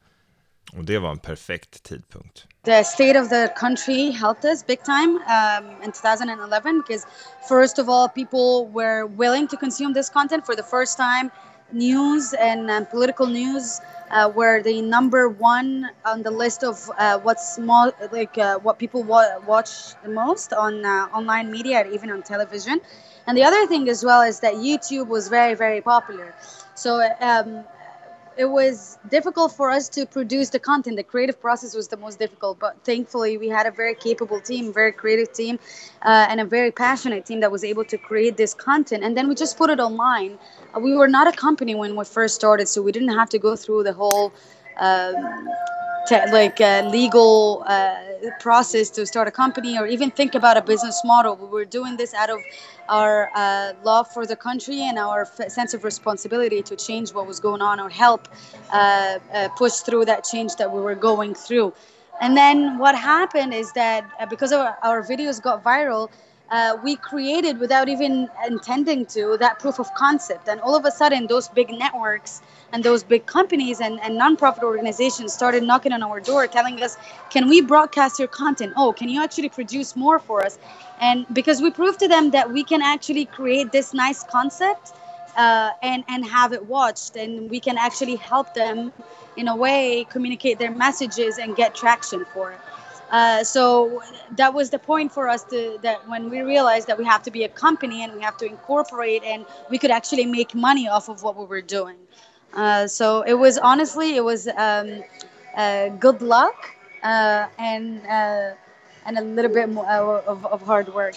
Och 0.78 0.84
det 0.84 1.00
var 1.00 1.12
en 1.12 1.20
perfekt 1.20 1.84
tidpunkt. 1.84 2.48
the 2.68 2.84
state 2.84 3.16
of 3.16 3.30
the 3.30 3.50
country 3.56 4.12
helped 4.12 4.44
us 4.44 4.62
big 4.62 4.84
time 4.84 5.12
um, 5.38 5.82
in 5.82 5.92
2011 5.94 6.82
because 6.82 7.06
first 7.48 7.80
of 7.80 7.88
all 7.88 8.10
people 8.10 8.68
were 8.68 9.06
willing 9.06 9.48
to 9.48 9.56
consume 9.56 9.94
this 9.94 10.10
content 10.10 10.46
for 10.46 10.54
the 10.54 10.64
first 10.64 10.98
time 10.98 11.32
news 11.72 12.34
and 12.34 12.70
um, 12.70 12.86
political 12.86 13.28
news 13.28 13.82
uh, 14.12 14.32
were 14.34 14.62
the 14.62 14.82
number 14.82 15.28
one 15.30 15.90
on 16.06 16.24
the 16.24 16.32
list 16.32 16.64
of 16.64 16.90
uh, 16.98 17.20
what's 17.20 17.58
more 17.60 17.92
like 18.12 18.38
uh, 18.38 18.58
what 18.60 18.80
people 18.80 19.04
wa- 19.04 19.40
watch 19.46 19.96
the 20.04 20.10
most 20.10 20.54
on 20.54 20.86
uh, 20.86 21.08
online 21.14 21.52
media 21.52 21.82
or 21.82 21.88
even 21.88 22.10
on 22.12 22.22
television. 22.24 22.80
And 23.28 23.38
the 23.38 23.44
other 23.44 23.66
thing 23.68 23.90
as 23.90 24.04
well 24.04 24.22
is 24.22 24.40
that 24.40 24.56
youtube 24.56 25.08
was 25.08 25.28
very 25.28 25.54
very 25.56 25.82
popular. 25.82 26.34
So 26.76 27.02
um, 27.20 27.64
it 28.38 28.46
was 28.46 28.98
difficult 29.10 29.52
for 29.52 29.72
us 29.72 29.90
to 29.90 30.06
produce 30.06 30.50
the 30.50 30.60
content. 30.60 30.96
The 30.96 31.04
creative 31.04 31.42
process 31.42 31.76
was 31.76 31.88
the 31.88 31.98
most 31.98 32.20
difficult, 32.20 32.60
but 32.60 32.84
thankfully 32.84 33.38
we 33.38 33.48
had 33.50 33.66
a 33.66 33.72
very 33.72 33.96
capable 33.96 34.40
team, 34.40 34.72
very 34.72 34.92
creative 34.92 35.34
team, 35.34 35.60
uh, 36.04 36.28
and 36.30 36.40
a 36.40 36.46
very 36.46 36.72
passionate 36.72 37.26
team 37.26 37.40
that 37.40 37.52
was 37.52 37.64
able 37.64 37.84
to 37.86 37.98
create 37.98 38.38
this 38.38 38.54
content. 38.54 39.04
And 39.04 39.18
then 39.18 39.28
we 39.28 39.36
just 39.36 39.58
put 39.58 39.70
it 39.70 39.80
online. 39.80 40.38
Uh, 40.76 40.80
we 40.80 40.94
were 40.96 41.08
not 41.08 41.28
a 41.28 41.32
company 41.32 41.74
when 41.74 41.96
we 41.96 42.06
first 42.06 42.36
started, 42.36 42.68
so 42.68 42.82
we 42.82 42.92
didn't 42.92 43.16
have 43.18 43.30
to 43.30 43.40
go 43.40 43.56
through 43.56 43.84
the 43.84 43.94
whole. 43.94 44.32
Um, 44.80 45.50
te- 46.08 46.32
like 46.32 46.60
uh, 46.62 46.90
legal 46.92 47.64
uh, 47.68 47.96
process 48.40 48.90
to 48.92 49.06
start 49.06 49.28
a 49.28 49.32
company 49.32 49.78
or 49.78 49.88
even 49.88 50.12
think 50.12 50.36
about 50.36 50.58
a 50.58 50.62
business 50.62 51.02
model. 51.06 51.36
We 51.36 51.48
were 51.48 51.66
doing 51.66 51.98
this 51.98 52.14
out 52.14 52.30
of 52.30 52.42
our 52.90 53.30
uh, 53.36 53.74
love 53.84 54.08
for 54.12 54.26
the 54.26 54.36
country 54.36 54.82
and 54.82 54.98
our 54.98 55.24
f- 55.24 55.52
sense 55.52 55.74
of 55.74 55.84
responsibility 55.84 56.62
to 56.64 56.76
change 56.76 57.14
what 57.14 57.28
was 57.28 57.40
going 57.40 57.62
on 57.62 57.80
or 57.80 57.90
help 57.90 58.28
uh, 58.72 59.20
uh, 59.34 59.50
push 59.58 59.74
through 59.86 60.06
that 60.06 60.24
change 60.24 60.56
that 60.58 60.72
we 60.72 60.82
were 60.82 60.96
going 60.96 61.36
through. 61.36 61.74
And 62.22 62.36
then 62.36 62.78
what 62.78 62.96
happened 62.96 63.54
is 63.54 63.72
that 63.74 64.10
uh, 64.20 64.26
because 64.26 64.52
our, 64.52 64.78
our 64.84 65.04
videos 65.04 65.42
got 65.42 65.64
viral, 65.64 66.10
uh, 66.50 66.78
we 66.84 66.96
created 66.96 67.60
without 67.60 67.90
even 67.90 68.30
intending 68.48 69.06
to 69.08 69.38
that 69.40 69.60
proof 69.60 69.80
of 69.80 69.94
concept. 69.94 70.48
And 70.48 70.62
all 70.62 70.76
of 70.76 70.86
a 70.86 70.92
sudden, 70.92 71.28
those 71.28 71.48
big 71.50 71.72
networks 71.72 72.42
and 72.74 72.84
those 72.84 73.04
big 73.04 73.26
companies 73.26 73.82
and, 73.82 74.00
and 74.02 74.20
nonprofit 74.20 74.64
organizations 74.64 75.34
started 75.34 75.64
knocking 75.64 75.92
on 75.92 76.04
our 76.04 76.20
door 76.20 76.48
telling 76.48 76.82
us, 76.82 76.98
Can 77.30 77.50
we 77.50 77.62
broadcast 77.62 78.20
your 78.20 78.28
content? 78.30 78.74
Oh, 78.78 78.94
can 78.94 79.10
you 79.10 79.24
actually 79.24 79.50
produce 79.50 79.96
more 79.96 80.20
for 80.20 80.46
us? 80.46 80.58
And 81.00 81.26
because 81.34 81.62
we 81.62 81.72
proved 81.72 82.00
to 82.00 82.08
them 82.08 82.32
that 82.32 82.52
we 82.52 82.64
can 82.64 82.82
actually 82.82 83.26
create 83.26 83.72
this 83.72 83.94
nice 83.94 84.24
concept 84.24 84.94
uh, 85.36 85.72
and, 85.82 86.04
and 86.08 86.26
have 86.26 86.54
it 86.54 86.66
watched, 86.66 87.16
and 87.16 87.50
we 87.50 87.60
can 87.60 87.78
actually 87.78 88.16
help 88.16 88.54
them 88.54 88.92
in 89.38 89.48
a 89.48 89.56
way 89.56 90.06
communicate 90.10 90.60
their 90.60 90.72
messages 90.72 91.38
and 91.38 91.56
get 91.56 91.76
traction 91.76 92.26
for 92.34 92.52
it. 92.54 92.60
Uh, 93.12 93.44
so 93.44 94.02
that 94.36 94.54
was 94.54 94.70
the 94.70 94.80
point 94.80 95.12
for 95.12 95.30
us 95.30 95.44
to 95.46 95.78
that 95.82 96.08
when 96.10 96.30
we 96.30 96.42
realized 96.42 96.88
that 96.88 96.98
we 96.98 97.06
have 97.06 97.24
to 97.24 97.32
be 97.32 97.44
a 97.44 97.50
company 97.50 98.04
and 98.04 98.14
we 98.14 98.22
have 98.22 98.36
to 98.38 98.46
incorporate 98.46 99.24
and 99.24 99.46
we 99.70 99.78
could 99.78 99.92
actually 99.92 100.26
make 100.26 100.54
money 100.54 100.90
off 100.90 101.10
of 101.10 101.24
what 101.24 101.38
we 101.38 101.46
were 101.46 101.62
doing. 101.62 101.96
Uh, 102.54 102.88
so 102.88 103.22
it 103.22 103.36
was 103.36 103.58
honestly 103.58 104.16
it 104.16 104.24
was 104.24 104.48
um, 104.48 105.04
uh, 105.56 105.90
good 106.00 106.22
luck 106.22 106.76
uh, 107.04 107.46
and 107.58 108.02
uh, 108.06 108.56
and 109.06 109.18
a 109.18 109.22
little 109.22 109.54
bit 109.54 109.70
more 109.70 109.86
uh, 109.86 110.32
of, 110.32 110.46
of 110.46 110.62
hard 110.62 110.94
work. 110.94 111.16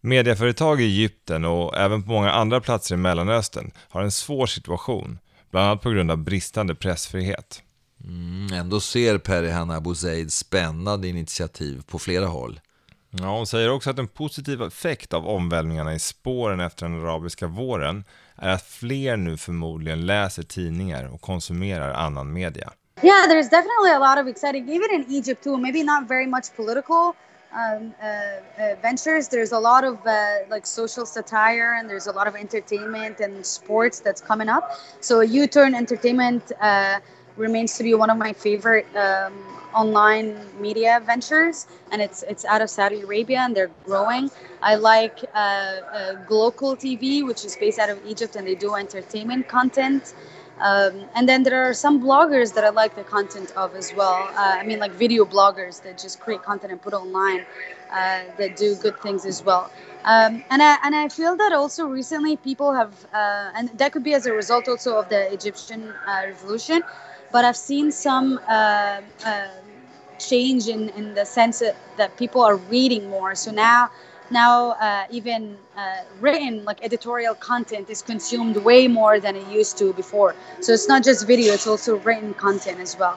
Mediaföretag 0.00 0.80
i 0.80 0.84
Egypten 0.84 1.44
och 1.44 1.76
även 1.76 2.02
på 2.02 2.10
många 2.10 2.32
andra 2.32 2.60
platser 2.60 2.94
i 2.94 2.98
Mellanöstern 2.98 3.70
har 3.88 4.02
en 4.02 4.10
svår 4.10 4.46
situation, 4.46 5.18
bland 5.50 5.66
annat 5.66 5.82
på 5.82 5.90
grund 5.90 6.10
av 6.10 6.18
bristande 6.18 6.74
pressfrihet. 6.74 7.62
Mm, 8.04 8.52
ändå 8.52 8.80
ser 8.80 9.18
Perihan 9.18 9.70
Abu 9.70 9.94
Zaid 9.94 10.32
spännande 10.32 11.08
initiativ 11.08 11.82
på 11.86 11.98
flera 11.98 12.26
håll. 12.26 12.60
Ja, 13.10 13.26
hon 13.26 13.46
säger 13.46 13.70
också 13.70 13.90
att 13.90 13.98
en 13.98 14.08
positiv 14.08 14.62
effekt 14.62 15.12
av 15.12 15.28
omvälvningarna 15.28 15.94
i 15.94 15.98
spåren 15.98 16.60
efter 16.60 16.88
den 16.88 17.02
arabiska 17.02 17.46
våren 17.46 18.04
är 18.36 18.48
att 18.48 18.62
fler 18.62 19.16
nu 19.16 19.36
förmodligen 19.36 20.06
läser 20.06 20.42
tidningar 20.42 21.14
och 21.14 21.20
konsumerar 21.20 21.92
annan 21.92 22.32
media. 22.32 22.72
Yeah, 23.02 23.26
there's 23.28 23.50
definitely 23.50 23.90
a 23.90 23.98
lot 23.98 24.18
of 24.18 24.28
exciting, 24.28 24.68
even 24.68 24.90
in 24.92 25.04
Egypt 25.08 25.44
too. 25.44 25.56
Maybe 25.56 25.82
not 25.82 26.08
very 26.08 26.26
much 26.26 26.56
political 26.56 27.12
um, 27.52 27.92
uh, 28.00 28.62
uh, 28.62 28.82
ventures. 28.82 29.28
There's 29.28 29.52
a 29.52 29.60
lot 29.60 29.84
of 29.84 29.94
uh, 30.06 30.54
like 30.54 30.66
social 30.66 31.06
satire, 31.06 31.74
and 31.78 31.90
there's 31.90 32.06
a 32.06 32.12
lot 32.12 32.28
of 32.28 32.34
entertainment 32.36 33.20
and 33.20 33.44
sports 33.44 34.00
that's 34.00 34.20
coming 34.20 34.48
up. 34.48 34.64
So 35.00 35.20
U-turn 35.22 35.74
entertainment 35.74 36.52
uh, 36.60 36.98
remains 37.36 37.76
to 37.78 37.82
be 37.82 37.94
one 37.94 38.10
of 38.10 38.16
my 38.18 38.32
favorite 38.32 38.86
um, 38.96 39.32
online 39.74 40.36
media 40.60 41.00
ventures, 41.04 41.66
and 41.90 42.00
it's 42.02 42.22
it's 42.24 42.44
out 42.44 42.62
of 42.62 42.70
Saudi 42.70 43.02
Arabia, 43.02 43.40
and 43.40 43.56
they're 43.56 43.70
growing. 43.84 44.30
I 44.62 44.76
like 44.76 45.18
uh, 45.34 45.38
uh, 45.38 46.14
Glocal 46.28 46.78
TV, 46.78 47.22
which 47.22 47.44
is 47.44 47.56
based 47.56 47.78
out 47.78 47.90
of 47.90 48.04
Egypt, 48.06 48.36
and 48.36 48.46
they 48.46 48.54
do 48.54 48.74
entertainment 48.74 49.48
content. 49.48 50.14
Um, 50.60 51.06
and 51.14 51.28
then 51.28 51.42
there 51.42 51.68
are 51.68 51.74
some 51.74 52.00
bloggers 52.02 52.54
that 52.54 52.64
I 52.64 52.70
like 52.70 52.94
the 52.94 53.02
content 53.04 53.52
of 53.56 53.74
as 53.74 53.92
well. 53.94 54.14
Uh, 54.36 54.56
I 54.60 54.64
mean, 54.64 54.78
like 54.78 54.92
video 54.92 55.24
bloggers 55.24 55.82
that 55.82 55.98
just 55.98 56.20
create 56.20 56.42
content 56.42 56.72
and 56.72 56.80
put 56.80 56.94
online 56.94 57.44
uh, 57.90 58.22
that 58.38 58.56
do 58.56 58.74
good 58.76 58.98
things 59.00 59.24
as 59.26 59.42
well. 59.44 59.70
Um, 60.04 60.44
and 60.50 60.62
I 60.62 60.78
and 60.84 60.94
I 60.94 61.08
feel 61.08 61.36
that 61.36 61.52
also 61.52 61.86
recently 61.86 62.36
people 62.36 62.72
have, 62.74 62.92
uh, 63.12 63.50
and 63.56 63.68
that 63.78 63.92
could 63.92 64.04
be 64.04 64.14
as 64.14 64.26
a 64.26 64.32
result 64.32 64.68
also 64.68 64.96
of 64.98 65.08
the 65.08 65.32
Egyptian 65.32 65.92
uh, 66.06 66.22
revolution. 66.26 66.82
But 67.34 67.44
I've 67.44 67.56
seen 67.56 67.90
some 67.90 68.38
uh, 68.48 69.00
uh, 69.26 69.48
change 70.20 70.68
in, 70.68 70.90
in 70.90 71.14
the 71.14 71.26
sense 71.26 71.58
that, 71.96 72.16
people 72.16 72.42
are 72.48 72.58
reading 72.70 73.10
more. 73.10 73.34
So 73.34 73.50
now 73.50 73.88
now 74.30 74.70
uh, 74.70 75.04
even 75.10 75.56
uh, 75.76 75.80
written 76.20 76.64
like 76.64 76.80
editorial 76.82 77.34
content 77.34 77.90
is 77.90 78.02
consumed 78.02 78.56
way 78.56 78.88
more 78.88 79.20
than 79.20 79.36
it 79.36 79.46
used 79.60 79.78
to 79.78 79.92
before 79.92 80.34
so 80.60 80.72
it's 80.72 80.88
not 80.88 81.04
just 81.04 81.26
video 81.26 81.54
it's 81.54 81.66
also 81.66 81.96
written 81.96 82.34
content 82.34 82.80
as 82.80 82.98
well 82.98 83.14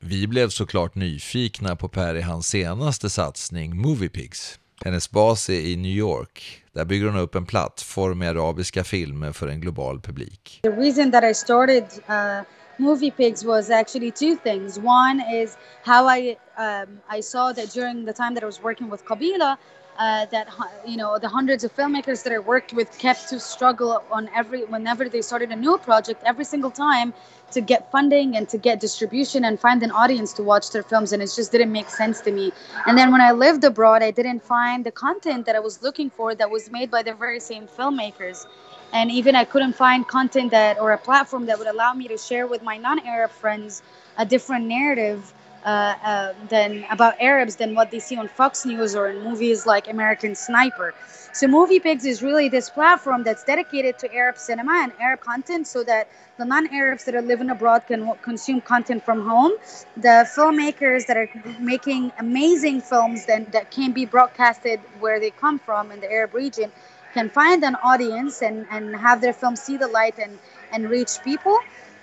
Vi 0.00 0.26
blev 0.26 0.48
såklart 0.48 0.94
nyfikna 0.94 1.76
på 1.76 1.88
Per 1.88 2.14
i 2.14 2.20
hans 2.22 2.46
senaste 2.48 3.10
satsning 3.10 3.80
Moviepigs. 3.80 4.58
Hennes 4.84 5.10
bas 5.10 5.48
är 5.48 5.60
i 5.60 5.76
New 5.76 5.96
York. 5.96 6.62
Där 6.72 6.84
bygger 6.84 7.06
hon 7.06 7.16
upp 7.16 7.34
en 7.34 7.46
plattform 7.46 8.18
med 8.18 8.30
arabiska 8.30 8.84
filmer 8.84 9.32
för 9.32 9.48
en 9.48 9.60
global 9.60 10.00
publik. 10.00 10.60
The 10.62 10.70
reason 10.70 11.10
that 11.10 11.24
I 11.24 11.34
started 11.34 11.84
uh, 12.08 12.42
Movie 12.78 13.10
Pigs 13.10 13.44
was 13.44 13.70
actually 13.70 14.10
two 14.10 14.36
things. 14.36 14.78
One 14.78 15.20
is 15.20 15.56
how 15.84 16.06
I 16.08 16.36
um, 16.56 17.00
I 17.08 17.20
saw 17.20 17.52
that 17.52 17.70
during 17.70 18.04
the 18.04 18.12
time 18.12 18.34
that 18.34 18.42
I 18.42 18.46
was 18.46 18.62
working 18.62 18.88
with 18.90 19.04
Qabila, 19.04 19.56
uh, 19.98 20.26
that 20.26 20.48
you 20.86 20.96
know 20.96 21.18
the 21.18 21.28
hundreds 21.28 21.64
of 21.64 21.74
filmmakers 21.74 22.22
that 22.24 22.32
I 22.32 22.38
worked 22.38 22.72
with 22.72 22.96
kept 22.98 23.28
to 23.30 23.40
struggle 23.40 24.02
on 24.10 24.28
every 24.34 24.64
whenever 24.64 25.08
they 25.08 25.22
started 25.22 25.50
a 25.52 25.56
new 25.56 25.78
project 25.78 26.22
every 26.24 26.44
single 26.44 26.70
time 26.70 27.14
to 27.52 27.60
get 27.60 27.90
funding 27.90 28.36
and 28.36 28.48
to 28.48 28.58
get 28.58 28.80
distribution 28.80 29.44
and 29.44 29.58
find 29.60 29.82
an 29.82 29.90
audience 29.92 30.32
to 30.34 30.42
watch 30.42 30.70
their 30.72 30.82
films 30.82 31.12
and 31.12 31.22
it 31.22 31.32
just 31.34 31.52
didn't 31.52 31.72
make 31.72 31.88
sense 31.88 32.20
to 32.20 32.32
me 32.32 32.52
and 32.86 32.98
then 32.98 33.12
when 33.12 33.20
i 33.20 33.30
lived 33.32 33.64
abroad 33.64 34.02
i 34.02 34.10
didn't 34.10 34.40
find 34.42 34.84
the 34.84 34.90
content 34.90 35.46
that 35.46 35.54
i 35.54 35.60
was 35.60 35.82
looking 35.82 36.10
for 36.10 36.34
that 36.34 36.50
was 36.50 36.70
made 36.70 36.90
by 36.90 37.02
the 37.02 37.14
very 37.14 37.40
same 37.40 37.66
filmmakers 37.66 38.46
and 38.92 39.10
even 39.10 39.36
i 39.36 39.44
couldn't 39.44 39.74
find 39.74 40.06
content 40.08 40.50
that 40.50 40.78
or 40.78 40.92
a 40.92 40.98
platform 40.98 41.46
that 41.46 41.58
would 41.58 41.68
allow 41.68 41.92
me 41.94 42.08
to 42.08 42.18
share 42.18 42.46
with 42.46 42.62
my 42.62 42.76
non-arab 42.76 43.30
friends 43.30 43.82
a 44.18 44.24
different 44.26 44.66
narrative 44.66 45.32
uh, 45.64 45.94
uh, 46.04 46.34
than 46.48 46.84
about 46.90 47.20
Arabs 47.20 47.56
than 47.56 47.74
what 47.74 47.90
they 47.90 47.98
see 47.98 48.16
on 48.16 48.28
Fox 48.28 48.64
News 48.64 48.94
or 48.94 49.08
in 49.10 49.24
movies 49.24 49.66
like 49.66 49.88
American 49.88 50.34
Sniper. 50.34 50.94
So 51.32 51.48
Movie 51.48 51.80
Pigs 51.80 52.06
is 52.06 52.22
really 52.22 52.48
this 52.48 52.70
platform 52.70 53.24
that's 53.24 53.44
dedicated 53.44 53.98
to 53.98 54.14
Arab 54.14 54.38
cinema 54.38 54.80
and 54.84 54.92
Arab 55.00 55.20
content, 55.20 55.66
so 55.66 55.84
that 55.84 56.08
the 56.38 56.44
non-Arabs 56.44 57.04
that 57.04 57.14
are 57.14 57.22
living 57.22 57.50
abroad 57.50 57.86
can 57.86 58.12
consume 58.22 58.60
content 58.60 59.04
from 59.04 59.20
home. 59.26 59.52
The 59.96 60.28
filmmakers 60.36 61.06
that 61.06 61.16
are 61.16 61.28
making 61.60 62.12
amazing 62.18 62.80
films 62.80 63.26
that, 63.26 63.52
that 63.52 63.70
can 63.70 63.92
be 63.92 64.06
broadcasted 64.06 64.80
where 65.00 65.20
they 65.20 65.30
come 65.30 65.58
from 65.58 65.90
in 65.92 66.00
the 66.00 66.10
Arab 66.10 66.34
region 66.34 66.72
can 67.16 67.28
find 67.30 67.64
an 67.64 67.76
audience 67.82 68.42
and, 68.42 68.66
and 68.70 68.94
have 68.94 69.20
their 69.24 69.32
film 69.32 69.56
see 69.56 69.76
the 69.84 69.88
light 69.88 70.16
and, 70.18 70.38
and 70.72 70.90
reach 70.96 71.12
people. 71.24 71.58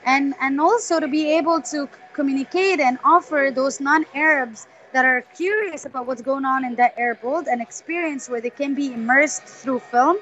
And 0.06 0.34
and 0.42 0.60
also 0.60 1.00
to 1.00 1.08
be 1.08 1.24
able 1.38 1.62
to 1.74 1.88
communicate 2.14 2.80
and 2.88 2.98
offer 3.16 3.52
those 3.60 3.80
non-arabs 3.80 4.68
that 4.94 5.06
are 5.06 5.22
curious 5.36 5.86
about 5.86 6.06
what's 6.08 6.22
going 6.22 6.46
on 6.46 6.66
in 6.66 6.76
that 6.76 6.94
arab 6.98 7.24
world 7.24 7.48
an 7.48 7.62
experience 7.62 8.30
where 8.30 8.42
they 8.46 8.52
can 8.62 8.74
be 8.76 8.88
immersed 8.94 9.44
through 9.62 9.80
film 9.80 10.18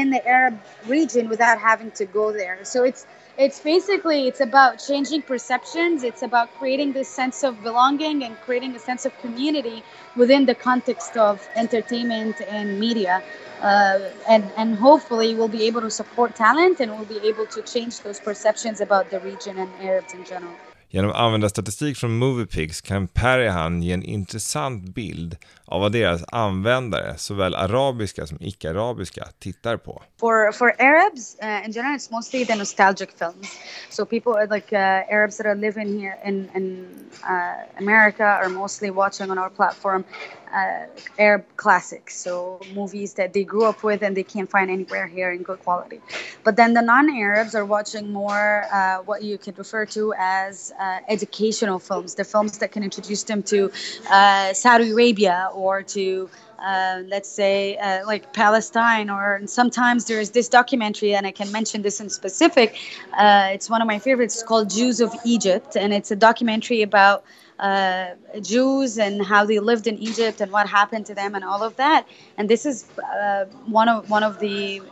in 0.00 0.10
the 0.10 0.20
arab 0.36 0.54
region 0.86 1.28
without 1.28 1.58
having 1.58 1.90
to 2.00 2.04
go 2.04 2.32
there. 2.32 2.58
So 2.62 2.84
it's 2.84 3.06
it's 3.38 3.60
basically 3.60 4.28
it's 4.28 4.40
about 4.40 4.78
changing 4.78 5.22
perceptions 5.22 6.04
it's 6.04 6.22
about 6.22 6.52
creating 6.58 6.92
this 6.92 7.08
sense 7.08 7.42
of 7.42 7.62
belonging 7.62 8.22
and 8.24 8.38
creating 8.42 8.74
a 8.76 8.78
sense 8.78 9.06
of 9.06 9.18
community 9.20 9.82
within 10.16 10.44
the 10.46 10.54
context 10.54 11.16
of 11.16 11.48
entertainment 11.56 12.40
and 12.48 12.78
media 12.78 13.22
uh, 13.62 13.98
and 14.28 14.44
and 14.56 14.74
hopefully 14.76 15.34
we'll 15.34 15.48
be 15.60 15.64
able 15.64 15.80
to 15.80 15.90
support 15.90 16.34
talent 16.36 16.80
and 16.80 16.90
we'll 16.92 17.12
be 17.18 17.26
able 17.28 17.46
to 17.46 17.62
change 17.62 18.00
those 18.00 18.20
perceptions 18.20 18.80
about 18.80 19.10
the 19.10 19.20
region 19.20 19.58
and 19.58 19.70
Arabs 19.80 20.12
in 20.14 20.24
general. 20.24 20.54
Genom 20.94 21.12
användarstatistik 21.12 21.96
från 21.96 22.18
Moviepix 22.18 22.80
kan 22.80 23.08
Perihan 23.08 23.82
ge 23.82 23.92
en 23.92 24.02
intressant 24.02 24.94
bild 24.94 25.36
av 25.64 25.80
vad 25.80 25.92
deras 25.92 26.24
användare, 26.32 27.16
såväl 27.16 27.54
arabiska 27.54 28.26
som 28.26 28.38
icke-arabiska, 28.40 29.28
tittar 29.38 29.76
på. 29.76 30.02
For 30.20 30.52
for 30.52 30.68
Arabs 30.78 31.36
uh, 31.42 31.66
in 31.66 31.72
general, 31.72 31.96
it's 31.96 32.10
mostly 32.10 32.46
the 32.46 32.56
nostalgic 32.56 33.08
films. 33.18 33.58
So 33.90 34.04
people 34.04 34.32
uh, 34.32 34.54
like 34.54 34.76
uh, 34.76 35.14
Arabs 35.14 35.36
that 35.36 35.46
are 35.46 35.54
living 35.54 36.00
here 36.00 36.18
in 36.24 36.50
in 36.54 36.86
uh, 37.22 37.82
America 37.82 38.24
are 38.24 38.48
mostly 38.48 38.90
watching 38.90 39.30
on 39.30 39.38
our 39.38 39.50
platform 39.50 40.04
uh, 40.52 40.86
Arab 41.18 41.44
classics. 41.56 42.16
So 42.16 42.60
movies 42.74 43.14
that 43.14 43.32
they 43.32 43.44
grew 43.44 43.64
up 43.64 43.82
with 43.82 44.02
and 44.02 44.16
they 44.16 44.22
can't 44.22 44.50
find 44.50 44.70
anywhere 44.70 45.06
here 45.06 45.32
in 45.32 45.42
good 45.42 45.60
quality. 45.60 46.00
But 46.44 46.56
then 46.56 46.74
the 46.74 46.82
non-Arabs 46.82 47.54
are 47.54 47.64
watching 47.64 48.12
more 48.12 48.64
uh, 48.72 48.98
what 48.98 49.22
you 49.22 49.38
could 49.38 49.58
refer 49.58 49.86
to 49.86 50.14
as 50.18 50.72
uh, 50.78 50.98
educational 51.08 51.78
films, 51.78 52.14
the 52.14 52.24
films 52.24 52.58
that 52.58 52.72
can 52.72 52.82
introduce 52.82 53.22
them 53.24 53.42
to 53.44 53.70
uh, 54.10 54.52
Saudi 54.52 54.90
Arabia 54.90 55.50
or 55.54 55.82
to 55.82 56.28
uh, 56.62 57.02
let's 57.08 57.28
say 57.28 57.76
uh, 57.78 58.06
like 58.06 58.32
Palestine, 58.32 59.10
or 59.10 59.40
sometimes 59.46 60.04
there 60.04 60.20
is 60.20 60.30
this 60.30 60.48
documentary, 60.48 61.12
and 61.14 61.26
I 61.26 61.32
can 61.32 61.50
mention 61.50 61.82
this 61.82 62.00
in 62.00 62.08
specific. 62.08 62.76
Uh, 63.12 63.48
it's 63.52 63.68
one 63.68 63.82
of 63.82 63.88
my 63.88 63.98
favorites. 63.98 64.34
It's 64.34 64.44
called 64.44 64.70
Jews 64.70 65.00
of 65.00 65.12
Egypt, 65.24 65.76
and 65.76 65.92
it's 65.92 66.12
a 66.12 66.16
documentary 66.16 66.82
about 66.82 67.24
uh, 67.62 68.06
Jews 68.40 68.98
and 68.98 69.24
how 69.24 69.44
they 69.46 69.60
lived 69.60 69.86
in 69.86 69.96
Egypt 69.98 70.40
and 70.40 70.50
what 70.52 70.68
happened 70.68 71.06
to 71.06 71.14
them 71.14 71.34
and 71.34 71.44
all 71.44 71.62
of 71.62 71.76
that. 71.76 72.06
And 72.36 72.48
this 72.48 72.66
is 72.66 72.86
uh, 72.98 73.44
one 73.66 73.88
of 73.88 74.10
one 74.10 74.24
of 74.26 74.38
the 74.40 74.82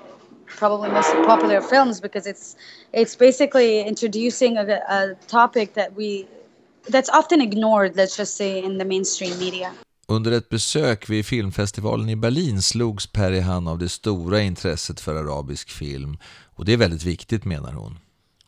probably 0.47 0.91
most 0.91 1.13
popular 1.27 1.61
films 1.61 2.01
because 2.01 2.27
it's 2.31 2.57
it's 2.93 3.17
basically 3.19 3.83
introducing 3.83 4.57
a, 4.59 4.63
a 4.99 5.15
topic 5.27 5.75
that 5.75 5.97
we 5.97 6.27
that's 6.89 7.11
often 7.11 7.41
ignored. 7.41 7.97
Let's 7.97 8.17
just 8.17 8.37
say 8.37 8.63
in 8.65 8.79
the 8.79 8.85
mainstream 8.85 9.39
media. 9.39 9.73
Under 10.09 10.33
ett 10.33 10.49
besök 10.49 11.09
vid 11.09 11.27
filmfestivalen 11.27 12.09
i 12.09 12.17
Berlin 12.17 12.63
slogs 12.63 13.07
Perihan 13.07 13.69
av 13.69 13.79
det 13.79 13.89
stora 13.89 14.41
intresset 14.41 15.01
för 15.01 15.15
arabisk 15.15 15.71
film 15.71 16.19
och 16.57 16.65
det 16.65 16.73
är 16.73 16.77
väldigt 16.77 17.05
viktigt 17.05 17.45
menar 17.45 17.73
hon. 17.73 17.99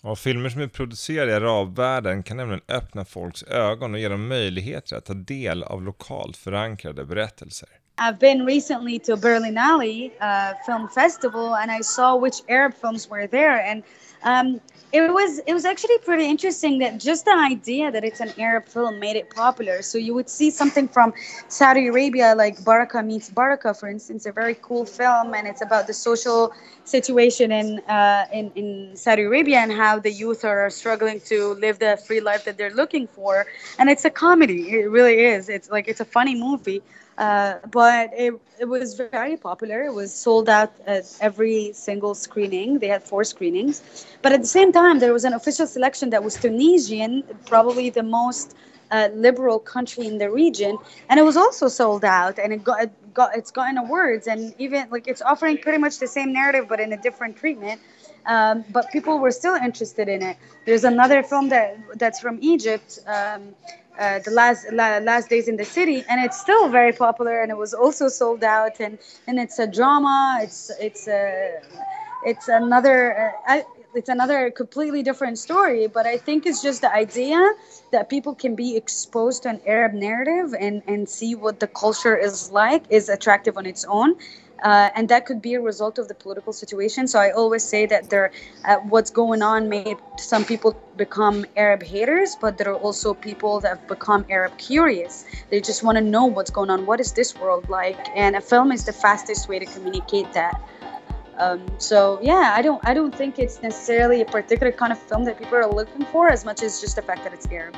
Och 0.05 0.19
filmer 0.19 0.49
som 0.49 0.61
är 0.61 0.67
producerade 0.67 1.33
i 1.33 1.35
arabvärlden 1.35 2.23
kan 2.23 2.37
nämligen 2.37 2.63
öppna 2.69 3.05
folks 3.05 3.43
ögon 3.43 3.95
och 3.95 4.01
ge 4.01 4.09
dem 4.09 4.29
möjligheter 4.29 4.97
att 4.97 5.05
ta 5.05 5.15
del 5.15 5.63
av 5.63 5.83
lokalt 5.83 6.37
förankrade 6.37 7.05
berättelser. 7.05 7.69
I've 8.01 8.19
been 8.19 8.47
recently 8.47 8.99
to 8.99 9.17
Berlinale 9.17 10.07
uh, 10.07 10.55
Film 10.67 10.89
Festival, 10.89 11.55
and 11.55 11.71
I 11.81 11.83
saw 11.83 12.19
which 12.27 12.43
Arab 12.49 12.73
films 12.81 13.11
were 13.11 13.29
there, 13.29 13.71
and 13.71 13.83
um, 14.25 14.61
it 14.93 15.13
was 15.13 15.39
it 15.47 15.55
was 15.55 15.65
actually 15.65 15.97
pretty 15.99 16.27
interesting 16.27 16.79
that 16.81 16.99
just 16.99 17.25
the 17.25 17.35
idea 17.35 17.91
that 17.91 18.05
it's 18.05 18.21
an 18.21 18.33
Arab 18.39 18.69
film 18.69 19.01
made 19.01 19.17
it 19.17 19.31
popular. 19.31 19.81
So 19.83 19.97
you 19.97 20.13
would 20.15 20.29
see 20.29 20.51
something 20.51 20.87
from 20.87 21.15
Saudi 21.49 21.87
Arabia, 21.89 22.35
like 22.37 22.59
Barakah 22.59 23.05
meets 23.05 23.31
Barakah, 23.31 23.79
for 23.79 23.89
instance, 23.89 24.27
a 24.27 24.33
very 24.33 24.55
cool 24.61 24.85
film, 24.85 25.35
and 25.35 25.49
it's 25.49 25.63
about 25.63 25.87
the 25.87 25.95
social 25.95 26.53
situation 26.85 27.53
in 27.53 27.79
uh, 27.89 28.27
in 28.33 28.53
in 28.55 28.95
Saudi 28.95 29.23
Arabia 29.23 29.59
and 29.59 29.73
how 29.73 29.99
the 29.99 30.13
youth 30.13 30.45
are 30.45 30.69
struggling 30.69 31.21
to 31.21 31.55
live 31.55 31.79
the 31.79 31.99
free 32.07 32.21
life 32.21 32.45
that 32.45 32.59
they're 32.59 32.75
looking 32.75 33.07
for. 33.07 33.47
And 33.79 33.89
it's 33.89 34.05
a 34.05 34.11
comedy. 34.11 34.81
It 34.81 34.91
really 34.91 35.25
is. 35.25 35.49
It's 35.49 35.71
like 35.71 35.89
it's 35.89 36.01
a 36.01 36.05
funny 36.05 36.35
movie. 36.35 36.83
Uh, 37.19 37.55
but 37.71 38.11
it, 38.15 38.35
it 38.59 38.65
was 38.65 38.95
very 38.95 39.37
popular. 39.37 39.83
It 39.83 39.95
was 39.95 40.13
sold 40.15 40.49
out 40.49 40.73
at 40.87 41.05
every 41.21 41.73
single 41.75 42.15
screening. 42.15 42.79
They 42.79 42.89
had 42.89 43.03
four 43.03 43.25
screenings. 43.25 44.07
But 44.23 44.33
at 44.33 44.41
the 44.41 44.47
same 44.47 44.73
time, 44.73 44.99
there 44.99 45.13
was 45.13 45.25
an 45.25 45.33
official 45.35 45.67
selection 45.67 46.11
that 46.11 46.25
was 46.25 46.37
Tunisian, 46.37 47.23
probably 47.47 47.91
the 47.91 48.03
most 48.03 48.57
uh, 48.91 49.09
liberal 49.15 49.59
country 49.59 50.07
in 50.07 50.19
the 50.19 50.31
region, 50.31 50.79
and 51.09 51.19
it 51.19 51.23
was 51.23 51.37
also 51.37 51.69
sold 51.69 52.05
out. 52.05 52.39
And 52.39 52.53
it 52.53 52.63
got, 52.63 52.83
it 52.83 53.15
got 53.15 53.37
it's 53.37 53.51
gotten 53.51 53.79
awards, 53.79 54.27
and 54.27 54.55
even 54.59 54.89
like 54.91 55.09
it's 55.09 55.23
offering 55.23 55.59
pretty 55.59 55.79
much 55.79 55.99
the 55.99 56.07
same 56.07 56.33
narrative 56.33 56.67
but 56.69 56.81
in 56.81 56.93
a 56.93 56.97
different 57.01 57.37
treatment. 57.37 57.81
Um, 58.25 58.65
but 58.71 58.91
people 58.93 59.19
were 59.19 59.33
still 59.33 59.55
interested 59.55 60.09
in 60.09 60.23
it. 60.23 60.37
There's 60.65 60.85
another 60.85 61.23
film 61.23 61.49
that 61.49 61.77
that's 61.99 62.21
from 62.21 62.39
Egypt. 62.41 63.01
Um, 63.07 63.55
uh, 63.99 64.19
the 64.21 64.31
last 64.31 64.67
la, 64.73 64.99
last 64.99 65.29
days 65.29 65.49
in 65.49 65.57
the 65.57 65.65
city, 65.65 66.05
and 66.09 66.25
it's 66.25 66.41
still 66.41 66.69
very 66.69 66.93
popular, 66.93 67.43
and 67.43 67.51
it 67.51 67.57
was 67.57 67.75
also 67.75 68.09
sold 68.09 68.43
out, 68.45 68.81
and 68.81 68.99
and 69.27 69.39
it's 69.39 69.59
a 69.59 69.67
drama. 69.67 70.39
It's 70.43 70.71
it's 70.81 71.09
a 71.09 71.61
it's 72.25 72.49
another 72.49 73.35
uh, 73.49 73.61
it's 73.95 74.09
another 74.09 74.51
completely 74.51 75.03
different 75.03 75.39
story. 75.39 75.87
But 75.87 76.07
I 76.07 76.17
think 76.17 76.47
it's 76.47 76.63
just 76.63 76.81
the 76.81 76.93
idea 76.93 77.53
that 77.93 78.09
people 78.09 78.35
can 78.35 78.55
be 78.55 78.77
exposed 78.77 79.43
to 79.45 79.51
an 79.51 79.61
Arab 79.67 79.93
narrative 79.93 80.55
and 80.59 80.83
and 80.87 81.09
see 81.09 81.35
what 81.35 81.61
the 81.61 81.67
culture 81.69 82.17
is 82.17 82.51
like 82.51 82.85
is 82.91 83.09
attractive 83.09 83.57
on 83.57 83.67
its 83.67 83.85
own. 83.85 84.17
Uh, 84.63 84.91
and 84.95 85.09
that 85.09 85.27
could 85.27 85.43
be 85.43 85.55
a 85.55 85.61
result 85.61 85.99
of 85.99 86.07
the 86.09 86.15
political 86.15 86.53
situation. 86.53 87.09
So 87.09 87.19
I 87.19 87.31
always 87.33 87.65
say 87.65 87.87
that 87.87 88.11
there, 88.11 88.31
uh, 88.65 88.77
what's 88.77 89.11
going 89.11 89.43
on 89.43 89.69
made 89.69 89.97
some 90.19 90.45
people 90.45 90.77
become 90.97 91.45
Arab 91.57 91.83
haters, 91.83 92.37
but 92.41 92.59
there 92.59 92.71
are 92.71 92.79
also 92.79 93.13
people 93.13 93.61
that 93.61 93.69
have 93.69 93.89
become 93.89 94.25
Arab 94.31 94.57
curious. 94.59 95.25
They 95.51 95.61
just 95.61 95.83
want 95.83 95.99
to 95.99 96.05
know 96.05 96.27
what's 96.27 96.51
going 96.51 96.71
on. 96.71 96.87
What 96.87 97.01
is 97.01 97.13
this 97.13 97.37
world 97.37 97.69
like? 97.69 97.99
And 98.15 98.37
a 98.37 98.41
film 98.41 98.71
is 98.71 98.85
the 98.85 98.93
fastest 98.93 99.49
way 99.49 99.59
to 99.59 99.67
communicate 99.67 100.33
that. 100.33 100.61
Um, 101.39 101.67
so 101.79 102.21
yeah, 102.23 102.53
I 102.55 102.63
don't, 102.63 102.81
I 102.87 102.95
don't 102.95 103.15
think 103.15 103.39
it's 103.39 103.63
necessarily 103.63 104.21
a 104.21 104.25
particular 104.25 104.71
kind 104.71 104.93
of 104.93 104.99
film 104.99 105.25
that 105.25 105.39
people 105.39 105.57
are 105.57 105.67
looking 105.67 106.05
for 106.07 106.29
as 106.29 106.45
much 106.45 106.63
as 106.63 106.81
just 106.81 106.95
the 106.97 107.03
fact 107.03 107.25
that 107.25 107.33
it's 107.33 107.47
Arab. 107.51 107.75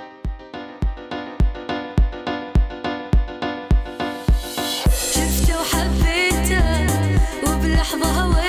my 8.04 8.34
way. 8.36 8.43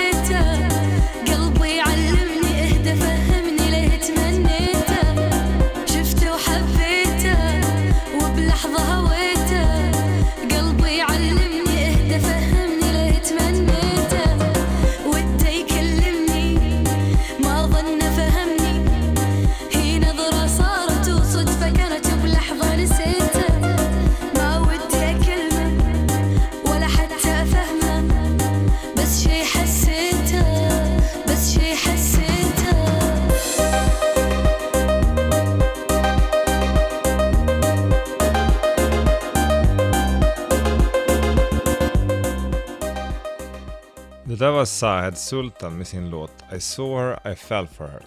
Var 44.55 44.65
Sahed 44.65 45.17
Sultan 45.17 45.77
med 45.77 45.87
sin 45.87 46.09
låt 46.09 46.43
I 46.55 46.59
saw 46.59 47.01
her, 47.01 47.31
I 47.31 47.35
fell 47.35 47.67
for 47.67 47.87
her. 47.87 48.01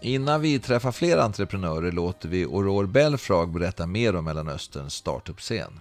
Innan 0.00 0.40
vi 0.40 0.58
träffar 0.58 0.92
fler 0.92 1.18
entreprenörer 1.18 1.92
låter 1.92 2.28
vi 2.28 2.44
Aurore 2.44 2.86
Belfrage 2.86 3.48
berätta 3.48 3.86
mer 3.86 4.16
om 4.16 4.24
Mellanösterns 4.24 4.94
startup-scen. 4.94 5.80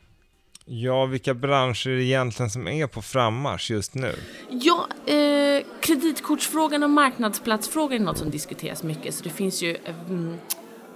Ja, 0.66 1.06
vilka 1.06 1.34
branscher 1.34 1.90
är 1.90 1.96
det 1.96 2.04
egentligen 2.04 2.50
som 2.50 2.68
är 2.68 2.88
på 2.88 3.02
frammarsch 3.02 3.72
just 3.72 3.96
nu? 3.96 4.16
Ja, 4.50 4.88
eh, 5.06 5.66
kreditkortsfrågan 5.82 6.84
och 6.84 6.90
marknadsplatsfrågan 6.90 8.02
är 8.02 8.06
något 8.06 8.18
som 8.18 8.30
diskuteras 8.30 8.84
mycket. 8.84 9.16
Så 9.16 9.24
det 9.24 9.30
finns 9.30 9.62
ju 9.62 9.78
mm, 10.08 10.38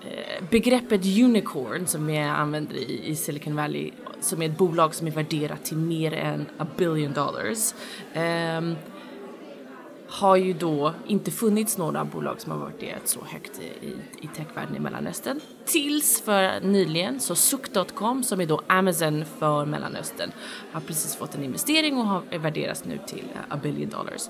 eh, 0.02 0.44
begreppet 0.50 1.06
unicorn 1.06 1.88
som 1.88 2.10
jag 2.10 2.30
använder 2.30 2.76
i, 2.76 3.02
i 3.06 3.16
Silicon 3.16 3.56
Valley 3.56 3.92
som 4.22 4.42
är 4.42 4.46
ett 4.46 4.58
bolag 4.58 4.96
som 4.96 5.08
är 5.08 5.12
värderat 5.12 5.66
till 5.66 5.78
mer 5.78 6.14
än 6.14 6.46
a 6.58 6.66
billion 6.78 7.14
dollars. 7.14 7.74
um, 8.16 8.76
har 10.10 10.36
ju 10.36 10.54
då 10.54 10.94
inte 11.08 11.32
funnits 11.32 11.78
några 11.78 12.06
bolag 12.06 12.42
som 12.42 12.52
har 12.52 12.60
värderat 12.60 13.08
så 13.08 13.20
högt 13.26 13.60
i, 13.60 13.88
i, 13.88 13.96
i 14.22 14.28
techvärlden 14.28 14.76
i 14.76 14.80
Mellanöstern. 14.80 15.40
Tills 15.66 16.22
för 16.22 16.62
nyligen 16.62 17.20
så 17.20 17.36
Suk.com 17.36 18.24
som 18.24 18.42
är 18.42 18.46
då 18.46 18.62
Amazon 18.68 19.26
för 19.40 19.66
Mellanöstern 19.66 20.32
har 20.72 20.82
precis 20.82 21.16
fått 21.16 21.36
en 21.36 21.44
investering 21.44 21.98
och 21.98 22.06
har 22.06 22.40
värderats 22.40 22.86
nu 22.86 23.00
till 23.08 23.26
a 23.50 23.60
billion 23.64 23.90
dollars. 23.90 24.22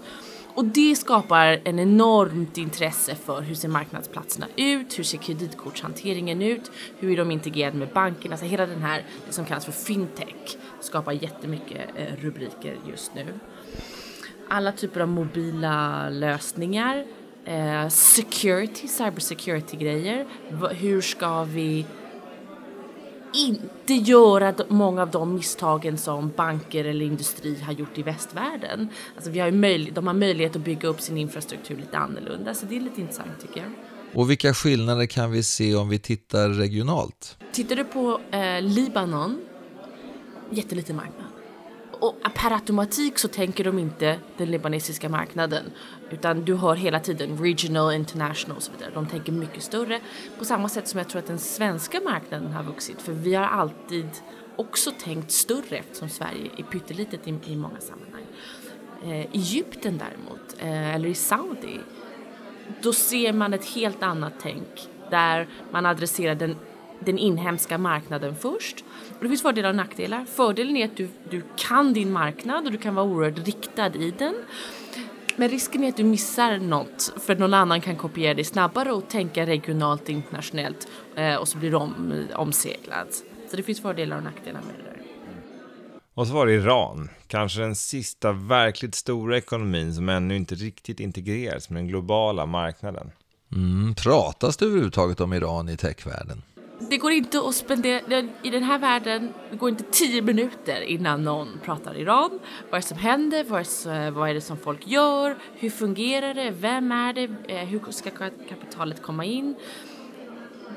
Och 0.59 0.65
det 0.65 0.95
skapar 0.95 1.61
en 1.63 1.79
enormt 1.79 2.57
intresse 2.57 3.15
för 3.15 3.41
hur 3.41 3.55
ser 3.55 3.67
marknadsplatserna 3.67 4.47
ut, 4.55 4.99
hur 4.99 5.03
ser 5.03 5.17
kreditkortshanteringen 5.17 6.41
ut, 6.41 6.71
hur 6.99 7.11
är 7.11 7.17
de 7.17 7.31
integrerade 7.31 7.77
med 7.77 7.87
bankerna, 7.87 8.33
alltså 8.33 8.45
hela 8.45 8.65
den 8.65 8.81
här, 8.81 9.05
det 9.27 9.33
som 9.33 9.45
kallas 9.45 9.65
för 9.65 9.71
fintech 9.71 10.57
skapar 10.79 11.11
jättemycket 11.11 11.89
eh, 11.95 12.15
rubriker 12.21 12.77
just 12.89 13.15
nu. 13.15 13.25
Alla 14.47 14.71
typer 14.71 15.01
av 15.01 15.07
mobila 15.07 16.09
lösningar, 16.09 17.05
eh, 17.45 17.87
security, 17.87 18.87
cybersecurity 18.87 19.77
grejer. 19.77 20.25
Hur 20.71 21.01
ska 21.01 21.43
vi 21.43 21.85
inte 23.33 23.93
göra 23.93 24.53
många 24.69 25.01
av 25.01 25.11
de 25.11 25.33
misstagen 25.35 25.97
som 25.97 26.31
banker 26.35 26.85
eller 26.85 27.05
industri 27.05 27.59
har 27.61 27.73
gjort 27.73 27.97
i 27.97 28.03
västvärlden. 28.03 28.89
Alltså 29.15 29.31
vi 29.31 29.39
har 29.39 29.51
möj- 29.51 29.93
de 29.93 30.07
har 30.07 30.13
möjlighet 30.13 30.55
att 30.55 30.61
bygga 30.61 30.87
upp 30.89 31.01
sin 31.01 31.17
infrastruktur 31.17 31.75
lite 31.77 31.97
annorlunda, 31.97 32.53
så 32.53 32.65
det 32.65 32.75
är 32.77 32.81
lite 32.81 33.01
intressant 33.01 33.31
tycker 33.41 33.59
jag. 33.61 33.71
Och 34.13 34.29
vilka 34.29 34.53
skillnader 34.53 35.05
kan 35.05 35.31
vi 35.31 35.43
se 35.43 35.75
om 35.75 35.89
vi 35.89 35.99
tittar 35.99 36.49
regionalt? 36.49 37.37
Tittar 37.51 37.75
du 37.75 37.83
på 37.83 38.19
eh, 38.31 38.61
Libanon, 38.61 39.41
jätteliten 40.51 40.95
marknad. 40.95 41.18
Och 41.99 42.15
per 42.33 42.51
automatik 42.51 43.19
så 43.19 43.27
tänker 43.27 43.63
de 43.63 43.79
inte 43.79 44.19
den 44.38 44.51
libanesiska 44.51 45.09
marknaden 45.09 45.71
utan 46.12 46.45
du 46.45 46.55
hör 46.55 46.75
hela 46.75 46.99
tiden 46.99 47.38
regional, 47.38 47.93
international 47.93 48.57
och 48.57 48.63
så 48.63 48.71
vidare. 48.71 48.91
De 48.93 49.07
tänker 49.07 49.31
mycket 49.31 49.63
större 49.63 49.99
på 50.38 50.45
samma 50.45 50.69
sätt 50.69 50.88
som 50.88 50.97
jag 50.97 51.09
tror 51.09 51.19
att 51.19 51.27
den 51.27 51.39
svenska 51.39 51.99
marknaden 51.99 52.51
har 52.51 52.63
vuxit 52.63 53.01
för 53.01 53.13
vi 53.13 53.35
har 53.35 53.45
alltid 53.45 54.09
också 54.55 54.91
tänkt 54.91 55.31
större 55.31 55.77
eftersom 55.77 56.09
Sverige 56.09 56.49
är 56.57 56.63
pyttelitet 56.63 57.27
i, 57.27 57.39
i 57.45 57.55
många 57.55 57.79
sammanhang. 57.79 58.25
Eh, 59.03 59.35
Egypten 59.35 59.97
däremot, 59.97 60.55
eh, 60.57 60.95
eller 60.95 61.09
i 61.09 61.15
Saudi, 61.15 61.79
då 62.81 62.93
ser 62.93 63.33
man 63.33 63.53
ett 63.53 63.65
helt 63.65 64.03
annat 64.03 64.33
tänk 64.41 64.89
där 65.09 65.47
man 65.71 65.85
adresserar 65.85 66.35
den, 66.35 66.55
den 66.99 67.17
inhemska 67.17 67.77
marknaden 67.77 68.35
först. 68.35 68.83
Och 69.17 69.23
det 69.23 69.29
finns 69.29 69.41
fördelar 69.41 69.69
och 69.69 69.75
nackdelar. 69.75 70.25
Fördelen 70.25 70.77
är 70.77 70.85
att 70.85 70.97
du, 70.97 71.09
du 71.29 71.43
kan 71.57 71.93
din 71.93 72.12
marknad 72.12 72.65
och 72.65 72.71
du 72.71 72.77
kan 72.77 72.95
vara 72.95 73.05
oerhört 73.05 73.47
riktad 73.47 73.95
i 73.95 74.13
den. 74.17 74.35
Men 75.35 75.49
risken 75.49 75.83
är 75.83 75.89
att 75.89 75.97
du 75.97 76.03
missar 76.03 76.57
något 76.57 77.13
för 77.21 77.35
någon 77.35 77.53
annan 77.53 77.81
kan 77.81 77.95
kopiera 77.95 78.33
dig 78.33 78.43
snabbare 78.43 78.91
och 78.91 79.09
tänka 79.09 79.45
regionalt 79.45 80.09
internationellt 80.09 80.88
eh, 81.15 81.35
och 81.35 81.47
så 81.47 81.57
blir 81.57 81.75
om, 81.75 82.27
omseglad. 82.35 83.07
Så 83.51 83.57
det 83.57 83.63
finns 83.63 83.81
fördelar 83.81 84.17
och 84.17 84.23
nackdelar 84.23 84.62
med 84.62 84.75
det 84.77 84.83
där. 84.83 85.01
Och 86.13 86.27
så 86.27 86.33
var 86.33 86.45
det 86.45 86.53
Iran, 86.53 87.09
kanske 87.27 87.62
den 87.62 87.75
sista 87.75 88.31
verkligt 88.31 88.95
stora 88.95 89.38
ekonomin 89.38 89.93
som 89.93 90.09
ännu 90.09 90.35
inte 90.35 90.55
riktigt 90.55 90.99
integrerats 90.99 91.69
med 91.69 91.79
den 91.81 91.88
globala 91.88 92.45
marknaden. 92.45 93.12
Mm, 93.55 93.95
pratas 93.95 94.57
det 94.57 94.65
överhuvudtaget 94.65 95.19
om 95.19 95.33
Iran 95.33 95.69
i 95.69 95.77
techvärlden? 95.77 96.41
Det 96.79 96.97
går 96.97 97.11
inte 97.11 97.39
att 97.39 97.55
spendera, 97.55 98.23
i 98.43 98.49
den 98.49 98.63
här 98.63 98.79
världen, 98.79 99.33
det 99.51 99.57
går 99.57 99.69
inte 99.69 99.83
tio 99.83 100.21
minuter 100.21 100.81
innan 100.81 101.23
någon 101.23 101.59
pratar 101.63 101.97
Iran. 101.97 102.39
Vad 102.69 102.77
är 102.77 102.81
det 102.81 102.87
som 102.87 102.97
händer? 102.97 103.43
Vad 103.43 103.59
är, 103.61 103.89
det- 103.99 104.05
eh, 104.05 104.11
vad 104.11 104.29
är 104.29 104.33
det 104.33 104.41
som 104.41 104.57
folk 104.57 104.87
gör? 104.87 105.37
Hur 105.53 105.69
fungerar 105.69 106.33
det? 106.33 106.51
Vem 106.51 106.91
är 106.91 107.13
det? 107.13 107.29
Eh, 107.47 107.57
hur 107.67 107.91
ska 107.91 108.09
kapitalet 108.49 109.01
komma 109.01 109.25
in? 109.25 109.55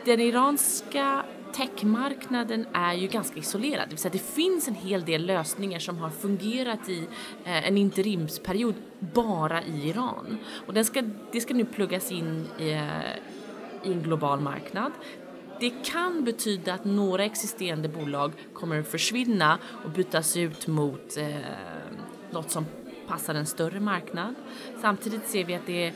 Den 0.05 0.21
iranska 0.21 1.25
techmarknaden 1.53 2.67
är 2.73 2.93
ju 2.95 3.07
ganska 3.07 3.39
isolerad. 3.41 3.85
Det 3.89 3.91
vill 3.91 3.99
säga 3.99 4.13
det 4.13 4.33
finns 4.35 4.69
en 4.69 4.75
hel 4.75 5.05
del 5.05 5.27
lösningar 5.27 5.79
som 5.79 5.99
har 5.99 6.11
fungerat 6.11 6.89
i 6.89 7.07
eh, 7.45 7.69
en 7.69 7.79
interimsperiod 7.79 8.75
bara 9.15 9.63
i 9.63 9.89
Iran. 9.89 10.39
Och 10.67 10.75
den 10.75 10.85
ska, 10.85 11.03
det 11.33 11.41
ska 11.41 11.55
nu 11.55 11.65
pluggas 11.65 12.13
in 12.13 12.47
i, 12.59 12.65
i 13.85 13.93
en 13.93 14.03
global 14.03 14.41
marknad. 14.41 14.93
Det 15.63 15.71
kan 15.85 16.25
betyda 16.25 16.75
att 16.75 16.85
några 16.85 17.25
existerande 17.25 17.89
bolag 17.89 18.33
kommer 18.53 18.81
att 18.81 18.89
försvinna 18.89 19.59
och 19.85 19.91
bytas 19.91 20.37
ut 20.37 20.67
mot 20.67 21.17
eh, 21.17 21.27
något 22.31 22.51
som 22.51 22.67
passar 23.07 23.35
en 23.35 23.47
större 23.47 23.81
marknad. 23.81 24.35
Samtidigt 24.81 25.27
ser 25.27 25.45
vi 25.45 25.55
att 25.55 25.67
det 25.67 25.85
är 25.85 25.93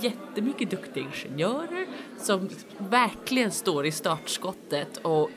jättemycket 0.00 0.70
duktiga 0.70 1.04
ingenjörer 1.04 1.86
som 2.18 2.48
verkligen 2.78 3.50
står 3.50 3.86
i 3.86 3.92
startskottet 3.92 4.96
och 4.96 5.30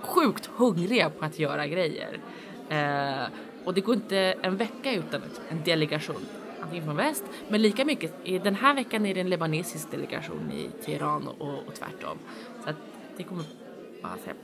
sjukt 0.00 0.46
hungriga 0.46 1.10
på 1.10 1.24
att 1.24 1.38
göra 1.38 1.66
grejer. 1.66 2.20
Eh, 2.68 3.26
och 3.64 3.74
det 3.74 3.80
går 3.80 3.94
inte 3.94 4.18
en 4.18 4.56
vecka 4.56 4.92
utan 4.92 5.20
en 5.48 5.62
delegation, 5.64 6.26
antingen 6.60 6.84
från 6.84 6.96
väst, 6.96 7.24
men 7.48 7.62
lika 7.62 7.84
mycket, 7.84 8.24
den 8.24 8.54
här 8.54 8.74
veckan 8.74 9.06
är 9.06 9.14
det 9.14 9.20
en 9.20 9.30
libanesisk 9.30 9.90
delegation 9.90 10.52
i 10.52 10.84
Teheran 10.84 11.28
och, 11.28 11.58
och 11.66 11.74
tvärtom. 11.74 12.18
Så 12.64 12.70
att 12.70 12.76
det 13.16 13.22
kommer 13.22 13.44
bara 14.02 14.16
säga 14.24 14.34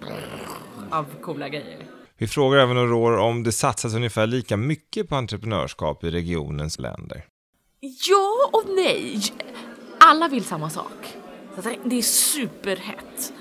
av 0.90 1.06
coola 1.22 1.48
grejer. 1.48 1.86
Vi 2.16 2.26
frågar 2.26 2.58
även 2.58 2.76
Aurore 2.76 3.20
om 3.20 3.42
det 3.42 3.52
satsas 3.52 3.94
ungefär 3.94 4.26
lika 4.26 4.56
mycket 4.56 5.08
på 5.08 5.16
entreprenörskap 5.16 6.04
i 6.04 6.10
regionens 6.10 6.78
länder. 6.78 7.24
Ja 7.80 8.50
och 8.52 8.64
nej. 8.68 9.20
Alla 9.98 10.28
vill 10.28 10.44
samma 10.44 10.70
sak. 10.70 11.16
Det 11.84 11.98
är 11.98 12.02
superhett. 12.02 13.32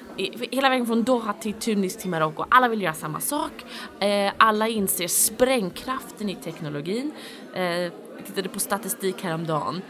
Hela 0.52 0.70
vägen 0.70 0.86
från 0.86 1.04
Doha 1.04 1.34
till 1.34 1.54
Tunis 1.54 1.98
till 1.98 2.10
Marocko. 2.10 2.46
Alla 2.50 2.68
vill 2.68 2.82
göra 2.82 2.94
samma 2.94 3.20
sak. 3.20 3.52
Eh, 4.00 4.34
alla 4.38 4.68
inser 4.68 5.08
sprängkraften 5.08 6.30
i 6.30 6.36
teknologin. 6.36 7.12
Eh, 7.54 7.64
vi 8.18 8.24
tittade 8.26 8.50
på 8.50 8.60
statistik 8.60 9.22
häromdagen. 9.22 9.82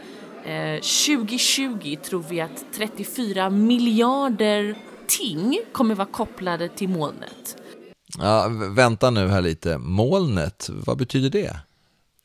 Eh, 0.44 0.80
2020 0.80 1.96
tror 2.02 2.24
vi 2.28 2.40
att 2.40 2.64
34 2.72 3.50
miljarder 3.50 4.76
ting 5.18 5.60
kommer 5.72 5.94
vara 5.94 6.08
kopplade 6.08 6.68
till 6.68 6.88
molnet. 6.88 7.56
Ja, 8.18 8.48
vänta 8.76 9.10
nu 9.10 9.28
här 9.28 9.42
lite. 9.42 9.78
Molnet, 9.78 10.70
vad 10.72 10.98
betyder 10.98 11.30
det? 11.30 11.56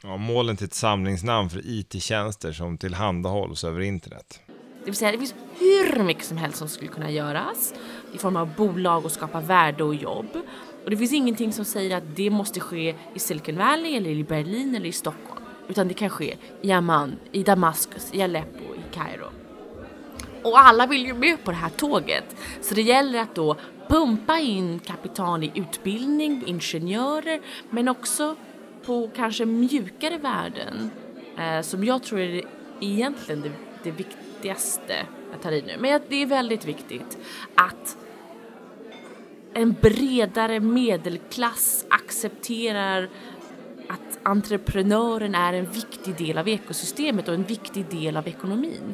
Ja, 0.04 0.18
målen 0.18 0.58
till 0.58 0.66
ett 0.66 0.74
samlingsnamn 0.74 1.50
för 1.50 1.62
IT-tjänster 1.66 2.52
som 2.52 2.78
tillhandahålls 2.78 3.64
över 3.64 3.80
internet. 3.80 4.40
Det 4.80 4.86
vill 4.86 4.96
säga 4.96 5.12
det 5.12 5.18
finns 5.18 5.36
hur 5.60 6.04
mycket 6.04 6.26
som 6.26 6.38
helst 6.38 6.58
som 6.58 6.70
skulle 6.70 6.92
kunna 6.92 7.12
göras 7.12 7.74
i 8.14 8.18
form 8.18 8.36
av 8.36 8.56
bolag 8.58 9.06
och 9.06 9.12
skapa 9.12 9.42
värde 9.42 9.84
och 9.84 9.96
jobb. 9.96 10.28
Och 10.84 10.90
det 10.90 10.98
finns 10.98 11.14
ingenting 11.14 11.54
som 11.54 11.66
säger 11.66 11.98
att 11.98 12.16
det 12.16 12.30
måste 12.30 12.60
ske 12.60 12.96
i 13.14 13.20
Silicon 13.20 13.58
Valley 13.58 13.96
eller 13.96 14.10
i 14.10 14.24
Berlin 14.24 14.76
eller 14.76 14.86
i 14.86 14.92
Stockholm. 14.92 15.46
Utan 15.68 15.88
det 15.88 15.94
kan 15.94 16.10
ske 16.10 16.38
i 16.62 16.72
Amman, 16.72 17.16
i 17.32 17.44
Damaskus, 17.44 18.10
i 18.14 18.22
Aleppo, 18.22 18.76
i 18.76 18.94
Kairo. 18.94 19.45
Och 20.46 20.60
alla 20.60 20.88
vill 20.88 21.06
ju 21.06 21.14
med 21.14 21.44
på 21.44 21.52
det 21.52 21.58
här 21.58 21.70
tåget. 21.70 22.36
Så 22.62 22.76
det 22.76 22.82
gäller 22.82 23.20
att 23.20 23.36
då 23.36 23.56
pumpa 23.88 24.40
in 24.40 24.80
kapital 24.80 25.44
i 25.44 25.52
utbildning, 25.56 26.44
ingenjörer, 26.46 27.42
men 27.70 27.88
också 27.88 28.36
på 28.86 29.10
kanske 29.16 29.46
mjukare 29.46 30.18
värden 30.18 30.92
eh, 31.38 31.62
som 31.62 31.84
jag 31.84 32.04
tror 32.04 32.20
är 32.20 32.28
det, 32.28 32.44
egentligen 32.80 33.42
det, 33.42 33.52
det 33.84 33.92
viktigaste 33.92 35.06
jag 35.32 35.42
tar 35.42 35.52
i 35.52 35.62
nu. 35.62 35.76
Men 35.80 36.02
det 36.10 36.22
är 36.22 36.26
väldigt 36.26 36.66
viktigt 36.66 37.18
att 37.56 37.98
en 39.54 39.76
bredare 39.82 40.60
medelklass 40.60 41.86
accepterar 41.90 43.10
att 43.88 44.20
entreprenören 44.24 45.36
är 45.36 45.54
en 45.54 45.72
viktig 45.72 46.18
del 46.18 46.38
av 46.38 46.50
ekosystemet 46.50 47.28
och 47.28 47.34
en 47.34 47.44
viktig 47.44 47.86
del 47.90 48.18
av 48.18 48.28
ekonomin. 48.28 48.94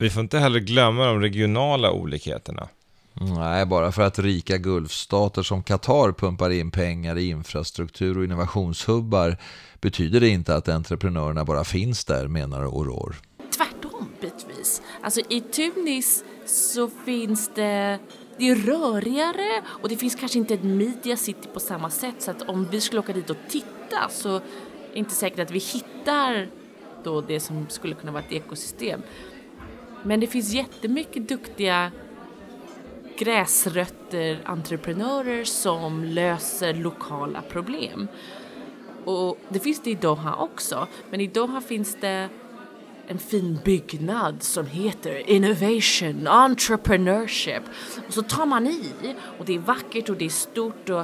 Vi 0.00 0.10
får 0.10 0.22
inte 0.22 0.38
heller 0.38 0.60
glömma 0.60 1.06
de 1.06 1.20
regionala 1.20 1.92
olikheterna. 1.92 2.68
Nej, 3.14 3.66
bara 3.66 3.92
för 3.92 4.02
att 4.02 4.18
rika 4.18 4.58
gulfstater 4.58 5.42
som 5.42 5.62
Qatar 5.62 6.12
pumpar 6.12 6.50
in 6.50 6.70
pengar 6.70 7.18
i 7.18 7.28
infrastruktur 7.28 8.18
och 8.18 8.24
innovationshubbar 8.24 9.36
betyder 9.80 10.20
det 10.20 10.28
inte 10.28 10.56
att 10.56 10.68
entreprenörerna 10.68 11.44
bara 11.44 11.64
finns 11.64 12.04
där, 12.04 12.28
menar 12.28 12.62
Aurore. 12.62 13.16
Tvärtom 13.56 14.08
bitvis. 14.20 14.82
Alltså 15.02 15.20
i 15.28 15.40
Tunis 15.40 16.24
så 16.46 16.90
finns 17.04 17.50
det 17.54 17.98
det 18.38 18.48
är 18.48 18.56
rörigare 18.56 19.62
och 19.66 19.88
det 19.88 19.96
finns 19.96 20.14
kanske 20.14 20.38
inte 20.38 20.54
ett 20.54 20.64
media 20.64 21.16
city 21.16 21.48
på 21.54 21.60
samma 21.60 21.90
sätt 21.90 22.14
så 22.18 22.30
att 22.30 22.42
om 22.42 22.68
vi 22.70 22.80
skulle 22.80 23.00
åka 23.00 23.12
dit 23.12 23.30
och 23.30 23.36
titta 23.48 24.08
så 24.10 24.36
är 24.36 24.40
det 24.92 24.98
inte 24.98 25.14
säkert 25.14 25.38
att 25.38 25.50
vi 25.50 25.58
hittar 25.58 26.48
då 27.04 27.20
det 27.20 27.40
som 27.40 27.66
skulle 27.68 27.94
kunna 27.94 28.12
vara 28.12 28.22
ett 28.22 28.32
ekosystem. 28.32 29.00
Men 30.02 30.20
det 30.20 30.26
finns 30.26 30.52
jättemycket 30.52 31.28
duktiga 31.28 31.92
gräsrötter 33.18 34.40
entreprenörer 34.44 35.44
som 35.44 36.04
löser 36.04 36.74
lokala 36.74 37.42
problem. 37.42 38.08
Och 39.04 39.38
det 39.48 39.58
finns 39.58 39.82
det 39.82 39.90
i 39.90 39.94
Doha 39.94 40.36
också, 40.36 40.86
men 41.10 41.20
i 41.20 41.26
Doha 41.26 41.60
finns 41.60 41.96
det 42.00 42.28
en 43.06 43.18
fin 43.18 43.58
byggnad 43.64 44.42
som 44.42 44.66
heter 44.66 45.30
Innovation 45.30 46.26
Entrepreneurship. 46.26 47.62
Och 48.06 48.14
så 48.14 48.22
tar 48.22 48.46
man 48.46 48.66
i 48.66 48.92
och 49.38 49.44
det 49.44 49.54
är 49.54 49.58
vackert 49.58 50.08
och 50.08 50.16
det 50.16 50.24
är 50.24 50.28
stort 50.28 50.88
och 50.88 51.00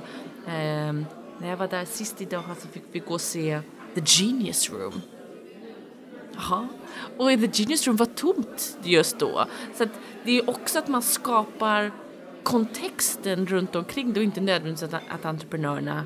eh, 0.48 0.92
när 1.38 1.48
jag 1.48 1.56
var 1.56 1.68
där 1.68 1.84
sist 1.84 2.20
i 2.20 2.24
Doha 2.24 2.54
så 2.54 2.68
fick 2.68 2.82
vi 2.92 2.98
gå 2.98 3.14
och 3.14 3.20
se 3.20 3.60
The 3.94 4.00
Genius 4.04 4.70
Room. 4.70 5.00
Jaha. 6.36 6.68
Och 7.16 7.28
The 7.28 7.48
Genius 7.52 7.86
Room 7.86 7.96
var 7.96 8.06
tomt 8.06 8.78
just 8.82 9.18
då. 9.18 9.46
Så 9.74 9.82
att 9.82 9.90
det 10.24 10.38
är 10.38 10.50
också 10.50 10.78
att 10.78 10.88
man 10.88 11.02
skapar 11.02 11.92
kontexten 12.42 13.46
runt 13.46 13.76
omkring 13.76 14.12
det 14.12 14.20
och 14.20 14.24
inte 14.24 14.40
nödvändigtvis 14.40 14.94
att, 14.94 15.02
att 15.08 15.24
entreprenörerna 15.24 16.04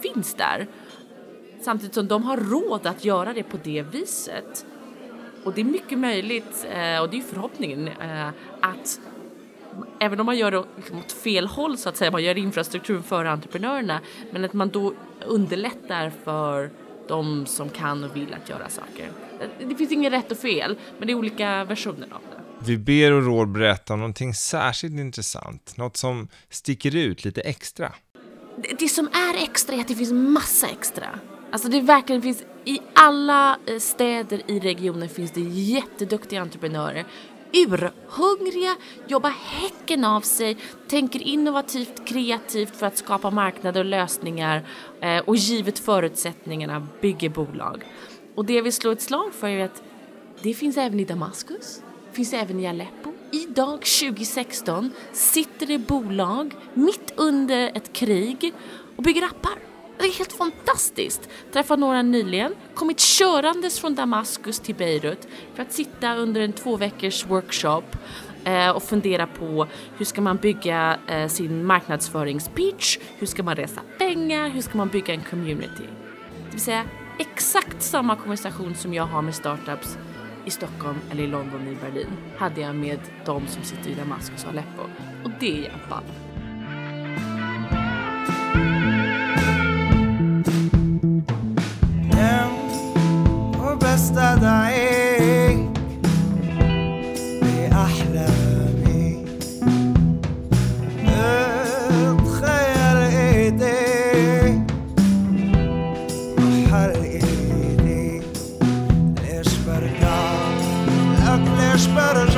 finns 0.00 0.34
där. 0.34 0.66
Samtidigt 1.60 1.94
som 1.94 2.08
de 2.08 2.22
har 2.22 2.36
råd 2.36 2.86
att 2.86 3.04
göra 3.04 3.32
det 3.32 3.42
på 3.42 3.58
det 3.62 3.82
viset. 3.82 4.66
Och 5.44 5.52
det 5.54 5.60
är 5.60 5.64
mycket 5.64 5.98
möjligt, 5.98 6.66
eh, 6.70 7.00
och 7.00 7.10
det 7.10 7.16
är 7.18 7.22
förhoppningen, 7.22 7.88
eh, 7.88 8.28
att 8.60 9.00
även 9.98 10.20
om 10.20 10.26
man 10.26 10.38
gör 10.38 10.50
det 10.50 10.64
liksom 10.76 10.98
åt 10.98 11.12
fel 11.12 11.46
håll 11.46 11.78
så 11.78 11.88
att 11.88 11.96
säga, 11.96 12.10
man 12.10 12.22
gör 12.22 12.38
infrastrukturen 12.38 13.02
för 13.02 13.24
entreprenörerna, 13.24 14.00
men 14.30 14.44
att 14.44 14.52
man 14.52 14.68
då 14.68 14.92
underlättar 15.26 16.10
för 16.24 16.70
de 17.08 17.46
som 17.46 17.68
kan 17.68 18.04
och 18.04 18.16
vill 18.16 18.34
att 18.34 18.48
göra 18.48 18.68
saker. 18.68 19.10
Det 19.68 19.74
finns 19.74 19.92
inget 19.92 20.12
rätt 20.12 20.30
och 20.30 20.38
fel, 20.38 20.78
men 20.98 21.06
det 21.06 21.12
är 21.12 21.14
olika 21.14 21.64
versioner 21.64 22.08
av 22.12 22.20
det. 22.30 22.66
Vi 22.66 22.78
ber 22.78 23.12
Aurore 23.12 23.46
berätta 23.46 23.94
om 23.94 24.00
någonting 24.00 24.34
särskilt 24.34 24.94
intressant, 24.94 25.76
något 25.76 25.96
som 25.96 26.28
sticker 26.48 26.96
ut 26.96 27.24
lite 27.24 27.40
extra. 27.40 27.92
Det, 28.56 28.78
det 28.78 28.88
som 28.88 29.06
är 29.06 29.42
extra 29.44 29.74
är 29.74 29.80
att 29.80 29.88
det 29.88 29.94
finns 29.94 30.12
massa 30.12 30.68
extra. 30.68 31.06
Alltså 31.52 31.68
det 31.68 31.80
verkligen 31.80 32.22
finns 32.22 32.42
i 32.64 32.80
alla 32.94 33.58
eh, 33.66 33.78
städer 33.78 34.42
i 34.46 34.60
regionen 34.60 35.08
finns 35.08 35.30
det 35.30 35.40
jätteduktiga 35.40 36.40
entreprenörer. 36.40 37.04
Urhungriga, 37.52 38.76
jobbar 39.06 39.30
häcken 39.30 40.04
av 40.04 40.20
sig, 40.20 40.56
tänker 40.88 41.22
innovativt, 41.22 42.08
kreativt 42.08 42.76
för 42.76 42.86
att 42.86 42.98
skapa 42.98 43.30
marknader 43.30 43.80
och 43.80 43.86
lösningar 43.86 44.62
eh, 45.00 45.18
och 45.18 45.36
givet 45.36 45.78
förutsättningarna 45.78 46.86
bygger 47.00 47.28
bolag. 47.28 47.84
Och 48.34 48.44
det 48.44 48.54
jag 48.54 48.62
vill 48.62 48.72
slå 48.72 48.90
ett 48.90 49.02
slag 49.02 49.34
för 49.34 49.48
är 49.48 49.64
att 49.64 49.82
det 50.42 50.54
finns 50.54 50.76
även 50.76 51.00
i 51.00 51.04
Damaskus, 51.04 51.82
finns 52.12 52.32
även 52.32 52.60
i 52.60 52.66
Aleppo. 52.68 53.12
Idag 53.32 53.80
2016 53.82 54.92
sitter 55.12 55.66
det 55.66 55.78
bolag 55.78 56.54
mitt 56.74 57.12
under 57.16 57.70
ett 57.74 57.92
krig 57.92 58.52
och 58.96 59.02
bygger 59.02 59.22
appar. 59.22 59.58
Det 59.98 60.06
är 60.06 60.18
helt 60.18 60.32
fantastiskt. 60.32 61.28
Träffade 61.52 61.80
några 61.80 62.02
nyligen, 62.02 62.54
kommit 62.74 63.00
körandes 63.00 63.80
från 63.80 63.94
Damaskus 63.94 64.60
till 64.60 64.74
Beirut 64.74 65.28
för 65.54 65.62
att 65.62 65.72
sitta 65.72 66.16
under 66.16 66.40
en 66.40 66.52
två 66.52 66.76
veckors 66.76 67.26
workshop 67.26 67.82
eh, 68.44 68.70
och 68.70 68.82
fundera 68.82 69.26
på 69.26 69.66
hur 69.96 70.04
ska 70.04 70.20
man 70.20 70.36
bygga 70.36 70.98
eh, 71.06 71.28
sin 71.28 71.64
marknadsföringspitch, 71.64 72.98
hur 73.18 73.26
ska 73.26 73.42
man 73.42 73.56
resa 73.56 73.80
pengar, 73.98 74.48
hur 74.48 74.62
ska 74.62 74.78
man 74.78 74.88
bygga 74.88 75.14
en 75.14 75.24
community. 75.30 75.84
Det 76.44 76.50
vill 76.50 76.60
säga 76.60 76.84
Exakt 77.20 77.82
samma 77.82 78.16
konversation 78.16 78.74
som 78.74 78.94
jag 78.94 79.04
har 79.04 79.22
med 79.22 79.34
startups 79.34 79.98
i 80.44 80.50
Stockholm 80.50 80.98
eller 81.10 81.22
i 81.22 81.26
London 81.26 81.60
eller 81.60 81.72
i 81.72 81.76
Berlin 81.76 82.16
hade 82.36 82.60
jag 82.60 82.74
med 82.74 82.98
de 83.24 83.46
som 83.46 83.62
sitter 83.62 83.90
i 83.90 83.94
Damaskus 83.94 84.44
och 84.44 84.50
Aleppo. 84.50 84.82
Och 85.24 85.30
det 85.40 85.58
är 85.58 85.62
jag 85.62 85.88
ball. 85.88 86.29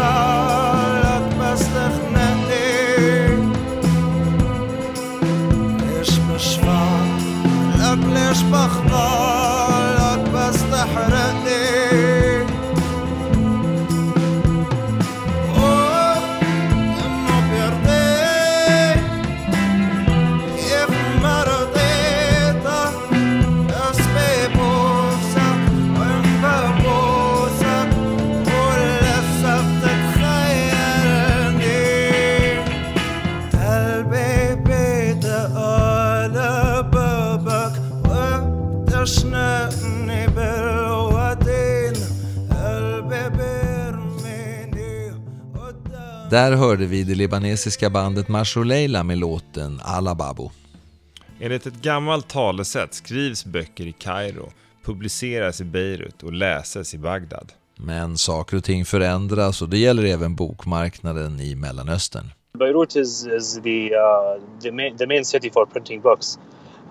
Oh. 0.04 0.51
Där 46.32 46.52
hörde 46.52 46.86
vi 46.86 47.04
det 47.04 47.14
libanesiska 47.14 47.90
bandet 47.90 48.28
Masho 48.28 48.62
Leila 48.62 49.02
med 49.02 49.18
låten 49.18 49.80
Alababo. 49.84 50.50
Enligt 51.40 51.66
ett 51.66 51.82
gammalt 51.82 52.28
talesätt 52.28 52.94
skrivs 52.94 53.44
böcker 53.44 53.86
i 53.86 53.92
Kairo, 53.92 54.50
publiceras 54.84 55.60
i 55.60 55.64
Beirut 55.64 56.22
och 56.22 56.32
läses 56.32 56.94
i 56.94 56.98
Bagdad. 56.98 57.52
Men 57.76 58.18
saker 58.18 58.56
och 58.56 58.64
ting 58.64 58.84
förändras 58.84 59.62
och 59.62 59.68
det 59.68 59.78
gäller 59.78 60.04
även 60.04 60.34
bokmarknaden 60.34 61.40
i 61.40 61.54
Mellanöstern. 61.54 62.24
Beirut 62.58 62.96
is, 62.96 63.26
is 63.26 63.54
the, 63.62 63.90
uh, 63.90 64.60
the, 64.62 64.72
main, 64.72 64.96
the 64.96 65.06
main 65.06 65.24
city 65.24 65.50
for 65.50 65.66
printing 65.66 66.00
books. 66.00 66.38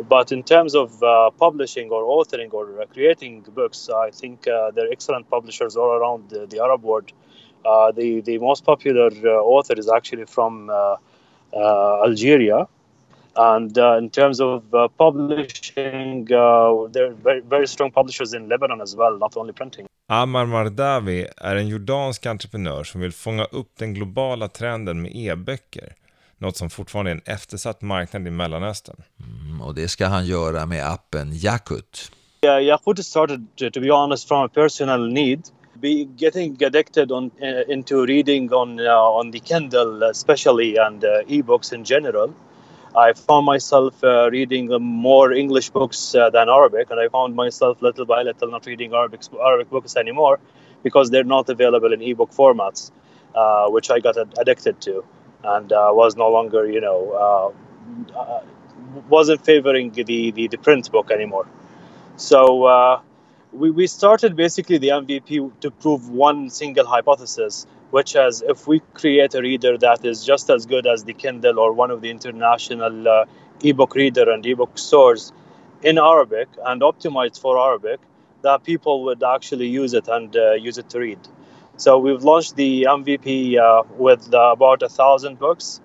But 0.09 0.31
in 0.31 0.43
terms 0.43 0.75
of 0.75 0.89
uh, 1.03 1.29
publishing 1.39 1.91
or 1.91 2.03
authoring 2.03 2.53
or 2.53 2.81
uh, 2.81 2.85
creating 2.93 3.43
books, 3.55 3.89
I 3.89 4.11
think 4.21 4.39
uh, 4.47 4.75
there 4.75 4.85
are 4.87 4.91
excellent 4.91 5.29
publishers 5.29 5.75
all 5.75 5.91
around 5.91 6.29
the, 6.29 6.47
the 6.49 6.63
Arab 6.63 6.83
world. 6.83 7.11
Uh, 7.65 7.91
the, 7.91 8.21
the 8.21 8.37
most 8.37 8.65
popular 8.65 9.09
uh, 9.23 9.29
author 9.29 9.79
is 9.79 9.89
actually 9.89 10.25
from 10.25 10.69
uh, 10.69 10.73
uh, 11.53 12.03
Algeria. 12.05 12.67
And 13.35 13.77
uh, 13.77 13.97
in 13.97 14.09
terms 14.09 14.39
of 14.41 14.73
uh, 14.73 14.87
publishing, 14.97 16.27
uh, 16.33 16.87
there 16.91 17.05
are 17.05 17.15
very, 17.23 17.41
very 17.41 17.67
strong 17.67 17.91
publishers 17.91 18.33
in 18.33 18.49
Lebanon 18.49 18.81
as 18.81 18.95
well, 18.95 19.17
not 19.17 19.37
only 19.37 19.53
printing. 19.53 19.85
Ammar 20.07 20.45
Mardawi 20.45 21.27
är 21.37 21.55
en 21.55 21.67
jordansk 21.67 22.25
entreprenör 22.25 22.83
som 22.83 23.01
vill 23.01 23.11
fånga 23.11 23.45
upp 23.45 23.71
den 23.77 23.93
globala 23.93 24.47
trenden 24.47 25.01
med 25.01 25.11
e-böcker. 25.15 25.93
Något 26.37 26.57
som 26.57 26.69
fortfarande 26.69 27.11
är 27.11 27.15
en 27.15 27.21
eftersatt 27.25 27.81
marknad 27.81 28.27
i 28.27 28.31
Mellanöstern. 28.31 29.03
Mm, 29.19 29.61
Och 29.61 29.75
det 29.75 29.87
ska 29.87 30.05
han 30.07 30.25
göra 30.25 30.65
med 30.65 30.91
appen 30.91 31.31
Yakut. 31.33 32.11
Yeah, 32.41 32.63
Yakut 32.63 33.05
started, 33.05 33.47
to, 33.55 33.69
to 33.69 33.79
be 33.79 33.91
honest, 33.91 34.27
from 34.27 34.45
a 34.45 34.49
personal 34.53 35.13
need. 35.13 35.41
Be 35.81 36.05
getting 36.05 36.61
addicted 36.63 37.11
on 37.11 37.31
uh, 37.41 37.63
into 37.67 38.05
reading 38.05 38.53
on 38.53 38.79
uh, 38.79 39.19
on 39.19 39.31
the 39.31 39.41
Kindle, 39.41 40.03
especially, 40.03 40.77
and 40.77 41.03
uh, 41.03 41.23
ebooks 41.23 41.73
in 41.73 41.83
general. 41.85 42.33
I 42.95 43.13
found 43.13 43.45
myself 43.45 44.03
uh, 44.03 44.29
reading 44.31 44.71
uh, 44.73 44.79
more 44.79 45.31
English 45.33 45.69
books 45.71 46.15
uh, 46.15 46.29
than 46.29 46.49
Arabic, 46.49 46.91
and 46.91 46.99
I 46.99 47.07
found 47.09 47.35
myself 47.35 47.81
little 47.81 48.05
by 48.05 48.23
little 48.23 48.49
not 48.51 48.65
reading 48.67 48.93
Arabic 48.93 49.21
Arabic 49.41 49.69
books 49.69 49.95
anymore 49.97 50.39
because 50.83 51.09
they're 51.11 51.23
not 51.37 51.49
available 51.49 51.93
in 51.93 52.01
ebook 52.01 52.31
formats, 52.31 52.91
uh, 53.35 53.69
which 53.69 53.91
I 53.91 53.99
got 53.99 54.17
addicted 54.39 54.81
to, 54.81 55.05
and 55.43 55.71
uh, 55.73 55.91
was 55.93 56.17
no 56.17 56.29
longer, 56.29 56.69
you 56.69 56.81
know, 56.81 57.53
uh, 58.15 58.19
uh, 58.19 58.41
wasn't 59.09 59.45
favoring 59.45 59.91
the, 59.91 60.03
the 60.31 60.47
the 60.49 60.57
print 60.57 60.91
book 60.91 61.11
anymore. 61.11 61.47
So 62.17 62.65
uh, 62.65 63.01
we, 63.53 63.69
we 63.71 63.87
started 63.87 64.35
basically 64.35 64.77
the 64.77 64.89
MVP 64.91 65.51
to 65.61 65.71
prove 65.71 66.09
one 66.09 66.49
single 66.49 66.85
hypothesis, 66.85 67.65
which 67.91 68.15
is 68.15 68.41
if 68.41 68.67
we 68.67 68.79
create 68.93 69.35
a 69.35 69.41
reader 69.41 69.77
that 69.77 70.05
is 70.05 70.25
just 70.25 70.49
as 70.49 70.65
good 70.65 70.87
as 70.87 71.03
the 71.03 71.13
Kindle 71.13 71.59
or 71.59 71.73
one 71.73 71.91
of 71.91 72.01
the 72.01 72.09
international 72.09 73.07
uh, 73.07 73.25
ebook 73.63 73.95
reader 73.95 74.29
and 74.31 74.45
ebook 74.45 74.77
stores 74.77 75.33
in 75.83 75.97
Arabic 75.97 76.47
and 76.65 76.81
optimized 76.81 77.39
for 77.41 77.57
Arabic, 77.59 77.99
that 78.41 78.63
people 78.63 79.03
would 79.03 79.23
actually 79.23 79.67
use 79.67 79.93
it 79.93 80.07
and 80.07 80.35
uh, 80.35 80.53
use 80.53 80.77
it 80.77 80.89
to 80.89 80.99
read. 80.99 81.19
So 81.77 81.97
we've 81.97 82.23
launched 82.23 82.55
the 82.55 82.87
MVP 82.89 83.57
uh, 83.57 83.83
with 83.97 84.33
uh, 84.33 84.51
about 84.51 84.81
a 84.83 84.89
thousand 84.89 85.39
books, 85.39 85.81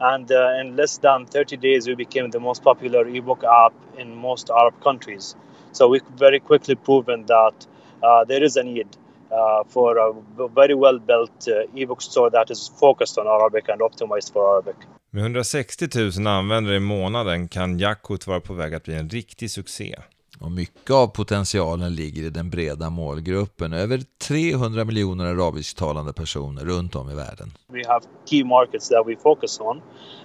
and 0.00 0.30
uh, 0.30 0.54
in 0.60 0.76
less 0.76 0.98
than 0.98 1.26
30 1.26 1.56
days, 1.56 1.88
we 1.88 1.94
became 1.94 2.30
the 2.30 2.40
most 2.40 2.62
popular 2.62 3.06
ebook 3.08 3.42
app 3.44 3.72
in 3.96 4.14
most 4.14 4.50
Arab 4.50 4.80
countries. 4.80 5.34
So 5.72 5.88
we 5.88 6.00
very 6.18 6.40
quickly 6.40 6.74
proven 6.74 7.26
that 7.26 7.66
uh, 8.02 8.24
there 8.28 8.44
is 8.44 8.56
a 8.56 8.62
need 8.62 8.86
uh, 9.30 9.64
for 9.68 9.98
a 9.98 10.12
very 10.54 10.74
well 10.74 10.98
built 10.98 11.48
uh, 11.48 11.82
ebook 11.82 12.02
store 12.02 12.30
that 12.30 12.50
is 12.50 12.72
focused 12.80 13.18
on 13.18 13.26
Arabic 13.26 13.68
and 13.68 13.80
optimized 13.80 14.32
for 14.32 14.54
Arabic. 14.54 14.76
Med 15.10 15.22
160 15.22 15.88
000 16.20 16.26
användare 16.26 16.76
i 16.76 16.80
månaden 16.80 17.48
kan 17.48 17.78
Yakut 17.78 18.26
vara 18.26 18.40
på 18.40 18.54
väg 18.54 18.74
att 18.74 18.82
bli 18.82 18.94
en 18.94 19.08
riktig 19.08 19.50
succé. 19.50 19.96
Och 20.40 20.52
mycket 20.52 20.90
av 20.90 21.06
potentialen 21.06 21.94
ligger 21.94 22.22
i 22.22 22.30
den 22.30 22.50
breda 22.50 22.90
målgruppen, 22.90 23.72
över 23.72 24.00
300 24.18 24.84
miljoner 24.84 25.24
arabisktalande 25.24 26.12
personer 26.12 26.64
runt 26.64 26.96
om 26.96 27.10
i 27.10 27.14
världen. 27.14 27.52
Vi 27.72 27.84
har 27.84 28.02
key 28.24 28.44
markets 28.44 28.88
that 28.88 29.06
we 29.06 29.16
focus 29.16 29.60
on. 29.60 29.82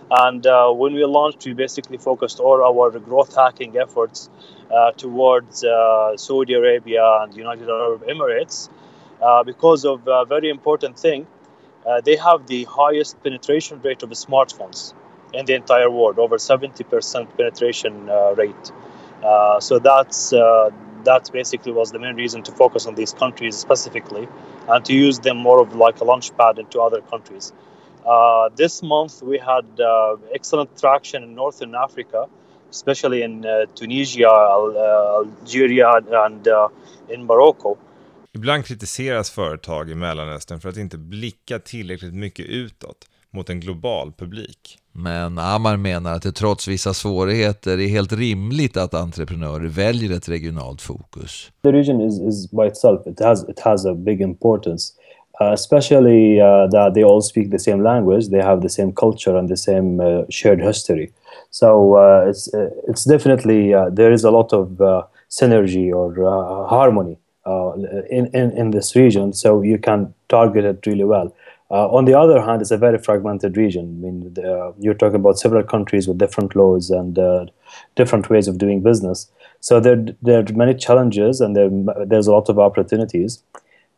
And 0.10 0.46
uh, 0.46 0.84
when 0.84 0.94
we 0.94 1.06
launched, 1.06 1.48
we 1.48 1.54
basically 1.54 1.98
focused 1.98 2.40
all 2.40 2.62
our 2.62 3.00
growth 3.00 3.36
hacking 3.36 3.78
efforts 3.78 4.30
uh, 4.70 4.92
towards 4.98 5.64
uh, 5.64 6.18
Saudi 6.18 6.54
Arabia 6.54 7.04
and 7.22 7.38
United 7.38 7.70
Arab 7.70 8.04
Emirates 8.08 8.70
uh, 9.22 9.44
because 9.44 9.86
of 9.86 10.08
a 10.08 10.26
very 10.26 10.50
important 10.50 11.00
thing. 11.00 11.26
Uh, 11.86 12.02
they 12.02 12.16
have 12.16 12.48
the 12.48 12.64
highest 12.66 13.22
penetration 13.24 13.80
rate 13.84 14.04
of 14.04 14.10
smartphones 14.10 14.94
in 15.34 15.46
the 15.46 15.54
entire 15.54 15.90
world, 15.90 16.20
over 16.20 16.38
70% 16.38 17.28
penetration 17.38 18.10
uh, 18.10 18.34
rate. 18.38 18.72
Uh, 19.24 19.60
so 19.60 19.80
that's 19.80 20.34
uh, 20.34 20.70
that 21.06 21.32
basically 21.32 21.72
was 21.72 21.92
the 21.92 22.00
main 22.00 22.16
reason 22.16 22.44
to 22.44 22.52
focus 22.52 22.86
on 22.86 22.96
these 22.96 23.14
countries 23.14 23.56
specifically, 23.56 24.28
and 24.68 24.86
to 24.86 24.94
use 24.94 25.20
them 25.20 25.38
more 25.38 25.62
of 25.62 25.76
like 25.76 26.02
a 26.02 26.06
launchpad 26.06 26.60
into 26.60 26.82
other 26.82 27.02
countries. 27.10 27.54
Uh, 28.06 28.50
this 28.56 28.84
month 28.84 29.22
we 29.22 29.38
had 29.40 29.66
uh, 29.80 30.18
excellent 30.36 30.70
traction 30.78 31.24
in 31.24 31.36
Northern 31.36 31.76
Africa, 31.76 32.28
especially 32.70 33.24
in 33.24 33.46
uh, 33.46 33.66
Tunisia, 33.76 34.30
Al- 34.30 34.78
Algeria, 35.18 35.92
and 36.26 36.48
in 37.10 37.24
Morocco. 37.26 37.78
Ibland 38.36 38.66
kritiseras 38.66 39.30
företag 39.30 39.90
i 39.90 39.96
Mellanöstern 39.96 40.60
för 40.60 40.70
att 40.70 40.78
inte 40.78 40.98
blicka 40.98 41.60
tillräckligt 41.60 42.14
mycket 42.14 42.46
utåt 42.46 43.10
mot 43.32 43.50
en 43.50 43.60
global 43.60 44.12
publik. 44.12 44.80
Men 44.96 45.40
Amar 45.40 45.78
menar 45.78 46.14
att 46.14 46.22
det 46.22 46.32
trots 46.32 46.68
vissa 46.68 46.94
svårigheter 46.94 47.80
är 47.80 47.88
helt 47.88 48.14
rimligt 48.14 48.78
att 48.78 48.94
entreprenörer 48.94 49.68
väljer 49.68 50.18
ett 50.18 50.30
regionalt 50.30 50.82
fokus. 50.82 51.52
the 51.64 51.72
region 51.72 52.02
is, 52.02 52.20
is 52.20 52.52
by 52.52 52.68
itself 52.68 53.08
it 53.08 53.20
has 53.20 53.50
it 53.50 53.60
has 53.60 53.86
a 53.86 53.94
big 53.94 54.22
importance 54.22 54.94
uh, 55.42 55.52
especially 55.54 56.42
uh, 56.42 56.70
that 56.72 56.94
they 56.94 57.04
all 57.04 57.22
speak 57.22 57.52
the 57.52 57.60
same 57.60 57.84
language 57.84 58.30
they 58.30 58.42
have 58.42 58.62
the 58.62 58.70
same 58.70 58.92
culture 58.92 59.40
and 59.40 59.50
the 59.50 59.58
same 59.58 60.00
uh, 60.04 60.26
shared 60.30 60.62
history 60.62 61.12
so 61.50 61.96
uh, 61.96 62.30
it's 62.30 62.54
uh, 62.54 62.70
it's 62.88 63.06
definitely 63.06 63.74
uh, 63.74 63.90
there 63.96 64.14
is 64.14 64.24
a 64.26 64.32
lot 64.32 64.54
of 64.54 64.82
uh, 64.82 65.02
synergy 65.30 65.92
or 65.94 66.10
uh, 66.24 66.68
harmony 66.68 67.18
uh, 67.46 67.72
in, 68.10 68.26
in 68.34 68.52
in 68.58 68.72
this 68.72 68.96
region 68.96 69.34
so 69.34 69.64
you 69.64 69.78
can 69.78 70.14
target 70.28 70.66
it 70.66 70.86
really 70.86 71.06
well 71.06 71.28
uh, 71.72 71.88
on 71.90 72.06
the 72.06 72.18
other 72.18 72.42
hand, 72.42 72.62
it's 72.62 72.72
a 72.72 72.78
very 72.78 72.98
fragmented 72.98 73.58
region. 73.58 73.86
I 73.86 74.06
mean, 74.06 74.34
the, 74.34 74.54
uh, 74.54 74.74
you're 74.80 74.94
talking 74.94 75.20
about 75.20 75.40
several 75.40 75.64
countries 75.64 76.08
with 76.08 76.18
different 76.18 76.56
laws 76.56 76.90
and 76.90 77.18
uh, 77.18 77.46
different 77.96 78.30
ways 78.30 78.48
of 78.48 78.58
doing 78.58 78.82
business. 78.82 79.32
So 79.60 79.80
there, 79.80 80.06
there 80.22 80.40
are 80.40 80.54
many 80.54 80.76
challenges 80.76 81.42
and 81.42 81.56
there, 81.56 81.70
there's 82.06 82.28
a 82.28 82.32
lot 82.32 82.50
of 82.50 82.60
opportunities. 82.60 83.44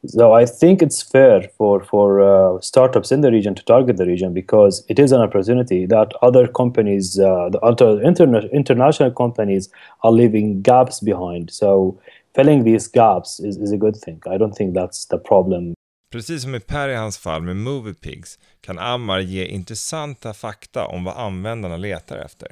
So 0.08 0.34
I 0.34 0.46
think 0.46 0.84
it's 0.84 1.02
fair 1.02 1.42
for 1.58 1.84
for 1.84 2.22
uh, 2.22 2.62
startups 2.62 3.12
in 3.12 3.22
the 3.22 3.32
region 3.32 3.56
to 3.56 3.64
target 3.64 3.98
the 3.98 4.06
region 4.06 4.34
because 4.34 4.86
it 4.88 5.00
is 5.00 5.12
an 5.12 5.20
opportunity 5.20 5.88
that 5.88 6.14
other 6.22 6.48
companies, 6.48 7.20
uh, 7.20 7.50
the 7.50 7.60
other 7.62 7.98
interna- 7.98 8.52
international 8.52 9.10
companies, 9.10 9.70
are 10.04 10.12
leaving 10.12 10.62
gaps 10.62 11.00
behind. 11.00 11.50
So 11.50 12.00
filling 12.36 12.66
these 12.66 12.88
gaps 12.88 13.40
is, 13.40 13.58
is 13.58 13.72
a 13.72 13.78
good 13.78 13.96
thing. 13.96 14.22
I 14.30 14.38
don't 14.38 14.54
think 14.54 14.76
that's 14.76 15.06
the 15.06 15.18
problem 15.18 15.74
Precis 16.16 16.44
som 16.44 16.56
i 16.56 16.60
Per 16.60 16.90
i 16.90 16.96
hans 16.96 17.18
fall 17.18 17.42
med 17.42 17.56
Moviepigs 17.56 18.40
kan 18.62 18.80
Ammar 18.80 19.20
ge 19.20 19.46
intressanta 19.46 20.34
fakta 20.34 20.86
om 20.86 21.04
vad 21.04 21.18
användarna 21.18 21.78
letar 21.78 22.18
efter. 22.18 22.48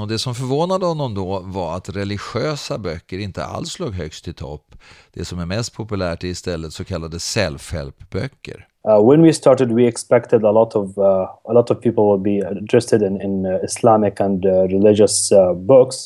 Och 0.00 0.08
det 0.08 0.18
som 0.18 0.34
förvånade 0.34 0.86
honom 0.86 1.14
då 1.14 1.40
var 1.44 1.76
att 1.76 1.88
religiösa 1.88 2.78
böcker 2.78 3.18
inte 3.18 3.44
alls 3.44 3.78
låg 3.78 3.94
högst 3.94 4.28
i 4.28 4.32
topp. 4.32 4.74
Det 5.12 5.24
som 5.24 5.38
är 5.38 5.46
mest 5.46 5.76
populärt 5.76 6.24
är 6.24 6.28
istället 6.28 6.72
så 6.72 6.84
kallade 6.84 7.18
self-help-böcker. 7.18 8.66
Uh, 8.88 9.10
when 9.10 9.22
we 9.22 9.32
started, 9.32 9.72
we 9.72 9.88
expected 9.88 10.44
a 10.44 10.52
lot 10.52 10.74
of 10.74 10.98
uh, 10.98 11.04
a 11.44 11.52
lot 11.52 11.70
of 11.70 11.80
people 11.80 12.02
would 12.02 12.22
be 12.22 12.36
interested 12.60 13.02
in 13.02 13.20
in 13.20 13.46
uh, 13.46 13.64
Islamic 13.64 14.20
and 14.20 14.44
uh, 14.44 14.50
religious 14.50 15.32
uh, 15.32 15.54
books. 15.54 15.96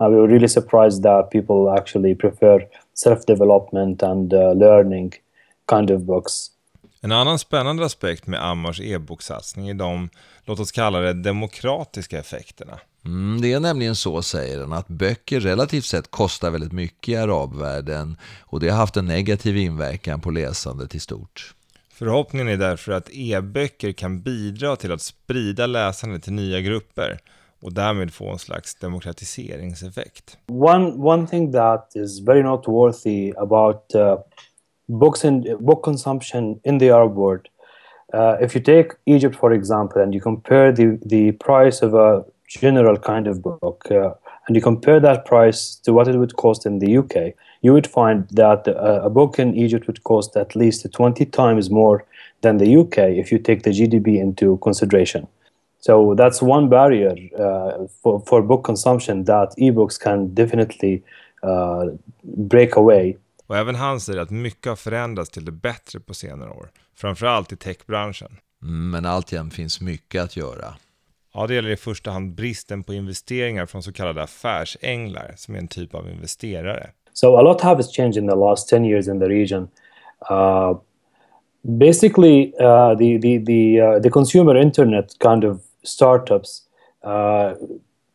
Uh, 0.00 0.08
we 0.08 0.16
were 0.16 0.28
really 0.28 0.48
surprised 0.48 1.02
that 1.02 1.30
people 1.30 1.80
actually 1.80 2.14
prefer 2.14 2.68
self 2.94 3.26
development 3.26 4.02
and 4.02 4.34
uh, 4.34 4.52
learning 4.52 5.12
kind 5.70 5.90
of 5.90 6.02
books. 6.02 6.48
En 7.00 7.12
annan 7.12 7.38
spännande 7.38 7.84
aspekt 7.84 8.26
med 8.26 8.44
Ammars 8.44 8.80
e-boksatsning 8.80 9.68
är 9.68 9.74
de, 9.74 10.08
låt 10.44 10.60
oss 10.60 10.72
kalla 10.72 11.00
det, 11.00 11.12
demokratiska 11.12 12.18
effekterna. 12.18 12.78
Mm, 13.04 13.40
det 13.40 13.52
är 13.52 13.60
nämligen 13.60 13.96
så, 13.96 14.22
säger 14.22 14.60
han, 14.60 14.72
att 14.72 14.88
böcker 14.88 15.40
relativt 15.40 15.84
sett 15.84 16.10
kostar 16.10 16.50
väldigt 16.50 16.72
mycket 16.72 17.08
i 17.08 17.16
arabvärlden 17.16 18.16
och 18.40 18.60
det 18.60 18.68
har 18.68 18.76
haft 18.76 18.96
en 18.96 19.06
negativ 19.06 19.56
inverkan 19.56 20.20
på 20.20 20.30
läsandet 20.30 20.94
i 20.94 21.00
stort. 21.00 21.54
Förhoppningen 21.92 22.48
är 22.48 22.56
därför 22.56 22.92
att 22.92 23.08
e-böcker 23.12 23.92
kan 23.92 24.22
bidra 24.22 24.76
till 24.76 24.92
att 24.92 25.02
sprida 25.02 25.66
läsandet 25.66 26.22
till 26.22 26.32
nya 26.32 26.60
grupper 26.60 27.18
och 27.62 27.72
därmed 27.72 28.14
få 28.14 28.30
en 28.30 28.38
slags 28.38 28.74
demokratiseringseffekt. 28.74 30.36
One 30.48 30.86
one 30.86 31.26
thing 31.26 31.52
that 31.52 31.92
is 31.94 32.20
very 32.20 32.42
noteworthy 32.42 33.32
about 33.36 33.94
uh, 33.94 34.16
books 34.98 35.24
and 35.24 35.46
book 35.60 35.82
consumption 35.82 36.60
in 36.64 36.78
the 36.78 36.90
Arab 36.90 37.14
world. 37.14 37.48
Uh, 38.12 38.36
if 38.40 38.54
you 38.54 38.60
take 38.60 38.92
Egypt, 39.06 39.34
for 39.34 39.52
example, 39.52 40.02
and 40.02 40.12
you 40.12 40.20
compare 40.20 40.70
the, 40.70 40.98
the 41.04 41.32
price 41.32 41.80
of 41.80 41.94
a 41.94 42.24
general 42.46 42.98
kind 42.98 43.26
of 43.26 43.42
book, 43.42 43.86
uh, 43.90 44.10
and 44.46 44.56
you 44.56 44.62
compare 44.62 45.00
that 45.00 45.24
price 45.24 45.76
to 45.76 45.92
what 45.92 46.08
it 46.08 46.16
would 46.16 46.36
cost 46.36 46.66
in 46.66 46.78
the 46.78 46.96
UK, 46.96 47.34
you 47.62 47.72
would 47.72 47.86
find 47.86 48.28
that 48.30 48.68
uh, 48.68 49.00
a 49.02 49.08
book 49.08 49.38
in 49.38 49.54
Egypt 49.56 49.86
would 49.86 50.02
cost 50.04 50.36
at 50.36 50.54
least 50.54 50.86
20 50.92 51.24
times 51.26 51.70
more 51.70 52.04
than 52.42 52.58
the 52.58 52.76
UK 52.76 52.98
if 52.98 53.30
you 53.32 53.38
take 53.38 53.62
the 53.62 53.70
GDP 53.70 54.20
into 54.20 54.58
consideration. 54.58 55.26
So 55.78 56.14
that's 56.14 56.42
one 56.42 56.68
barrier 56.68 57.14
uh, 57.38 57.86
for, 58.02 58.20
for 58.20 58.42
book 58.42 58.64
consumption 58.64 59.24
that 59.24 59.54
ebooks 59.58 59.98
can 59.98 60.32
definitely 60.34 61.02
uh, 61.42 61.86
break 62.22 62.76
away. 62.76 63.16
Och 63.52 63.58
även 63.58 63.74
han 63.74 64.00
säger 64.00 64.20
att 64.20 64.30
mycket 64.30 64.66
har 64.66 64.76
förändrats 64.76 65.30
till 65.30 65.44
det 65.44 65.52
bättre 65.52 66.00
på 66.00 66.14
senare 66.14 66.50
år, 66.50 66.68
framförallt 66.96 67.52
i 67.52 67.56
techbranschen. 67.56 68.36
Men 68.92 69.06
alltjämt 69.06 69.54
finns 69.54 69.80
mycket 69.80 70.22
att 70.22 70.36
göra. 70.36 70.74
Ja, 71.34 71.46
det 71.46 71.54
gäller 71.54 71.70
i 71.70 71.76
första 71.76 72.10
hand 72.10 72.34
bristen 72.34 72.82
på 72.82 72.94
investeringar 72.94 73.66
från 73.66 73.82
så 73.82 73.92
kallade 73.92 74.22
affärsänglar, 74.22 75.34
som 75.36 75.54
är 75.54 75.58
en 75.58 75.68
typ 75.68 75.94
av 75.94 76.10
investerare. 76.10 76.90
So 77.12 77.36
a 77.36 77.42
lot 77.42 77.60
has 77.60 77.96
changed 77.96 78.16
in 78.16 78.28
the 78.28 78.34
last 78.34 78.68
10 78.68 78.84
years 78.84 79.08
in 79.08 79.20
the 79.20 79.28
region. 79.28 79.68
Uh, 80.30 80.78
basically, 81.62 82.54
uh, 82.60 82.98
the, 82.98 83.18
the, 83.18 83.44
the, 83.46 83.82
uh, 83.82 84.02
the 84.02 84.10
consumer 84.10 84.56
internet 84.56 85.16
kind 85.22 85.44
of 85.44 85.60
startups, 85.82 86.62
uh, 87.06 87.52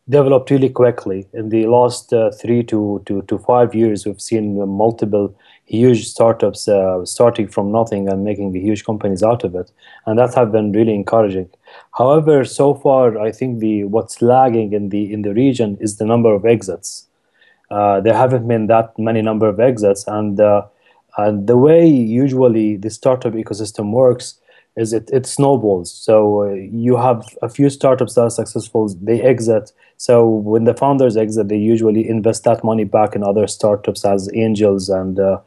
developed 0.08 0.50
really 0.50 0.70
quickly. 0.70 1.26
In 1.32 1.50
the 1.50 1.66
last 1.66 2.12
uh, 2.12 2.30
three 2.30 2.62
to, 2.64 3.02
to, 3.06 3.22
to 3.22 3.38
five 3.38 3.74
years, 3.74 4.06
we've 4.06 4.20
seen 4.20 4.56
multiple 4.68 5.34
huge 5.66 6.06
startups 6.08 6.66
uh, 6.66 7.04
starting 7.04 7.46
from 7.46 7.70
nothing 7.70 8.08
and 8.08 8.24
making 8.24 8.54
huge 8.54 8.84
companies 8.84 9.22
out 9.22 9.44
of 9.44 9.54
it, 9.54 9.70
and 10.06 10.18
that 10.18 10.34
have 10.34 10.50
been 10.50 10.72
really 10.72 10.94
encouraging. 10.94 11.48
However, 11.96 12.44
so 12.44 12.74
far, 12.74 13.18
I 13.18 13.32
think 13.32 13.58
the 13.58 13.84
what's 13.84 14.22
lagging 14.22 14.72
in 14.72 14.88
the 14.88 15.12
in 15.12 15.22
the 15.22 15.34
region 15.34 15.76
is 15.80 15.96
the 15.96 16.06
number 16.06 16.34
of 16.34 16.46
exits. 16.46 17.06
Uh, 17.70 18.00
there 18.00 18.14
haven't 18.14 18.48
been 18.48 18.66
that 18.68 18.98
many 18.98 19.20
number 19.20 19.46
of 19.46 19.60
exits, 19.60 20.04
and 20.06 20.40
uh, 20.40 20.62
and 21.18 21.46
the 21.46 21.58
way 21.58 21.86
usually 21.86 22.76
the 22.76 22.90
startup 22.90 23.34
ecosystem 23.34 23.92
works 23.92 24.40
is 24.78 24.92
it, 24.92 25.10
it 25.12 25.26
snowballs. 25.26 25.92
So 25.92 26.44
uh, 26.44 26.52
you 26.52 26.96
have 26.96 27.26
a 27.42 27.48
few 27.48 27.68
startups 27.68 28.14
that 28.14 28.22
are 28.22 28.30
successful, 28.30 28.88
they 29.02 29.20
exit. 29.20 29.72
So 29.96 30.26
when 30.26 30.64
the 30.64 30.74
founders 30.74 31.16
exit, 31.16 31.48
they 31.48 31.58
usually 31.58 32.08
invest 32.08 32.44
that 32.44 32.62
money 32.62 32.84
back 32.84 33.16
in 33.16 33.24
other 33.24 33.46
startups 33.48 34.04
as 34.04 34.30
angels 34.34 34.88
and 34.88 35.18
uh, 35.18 35.40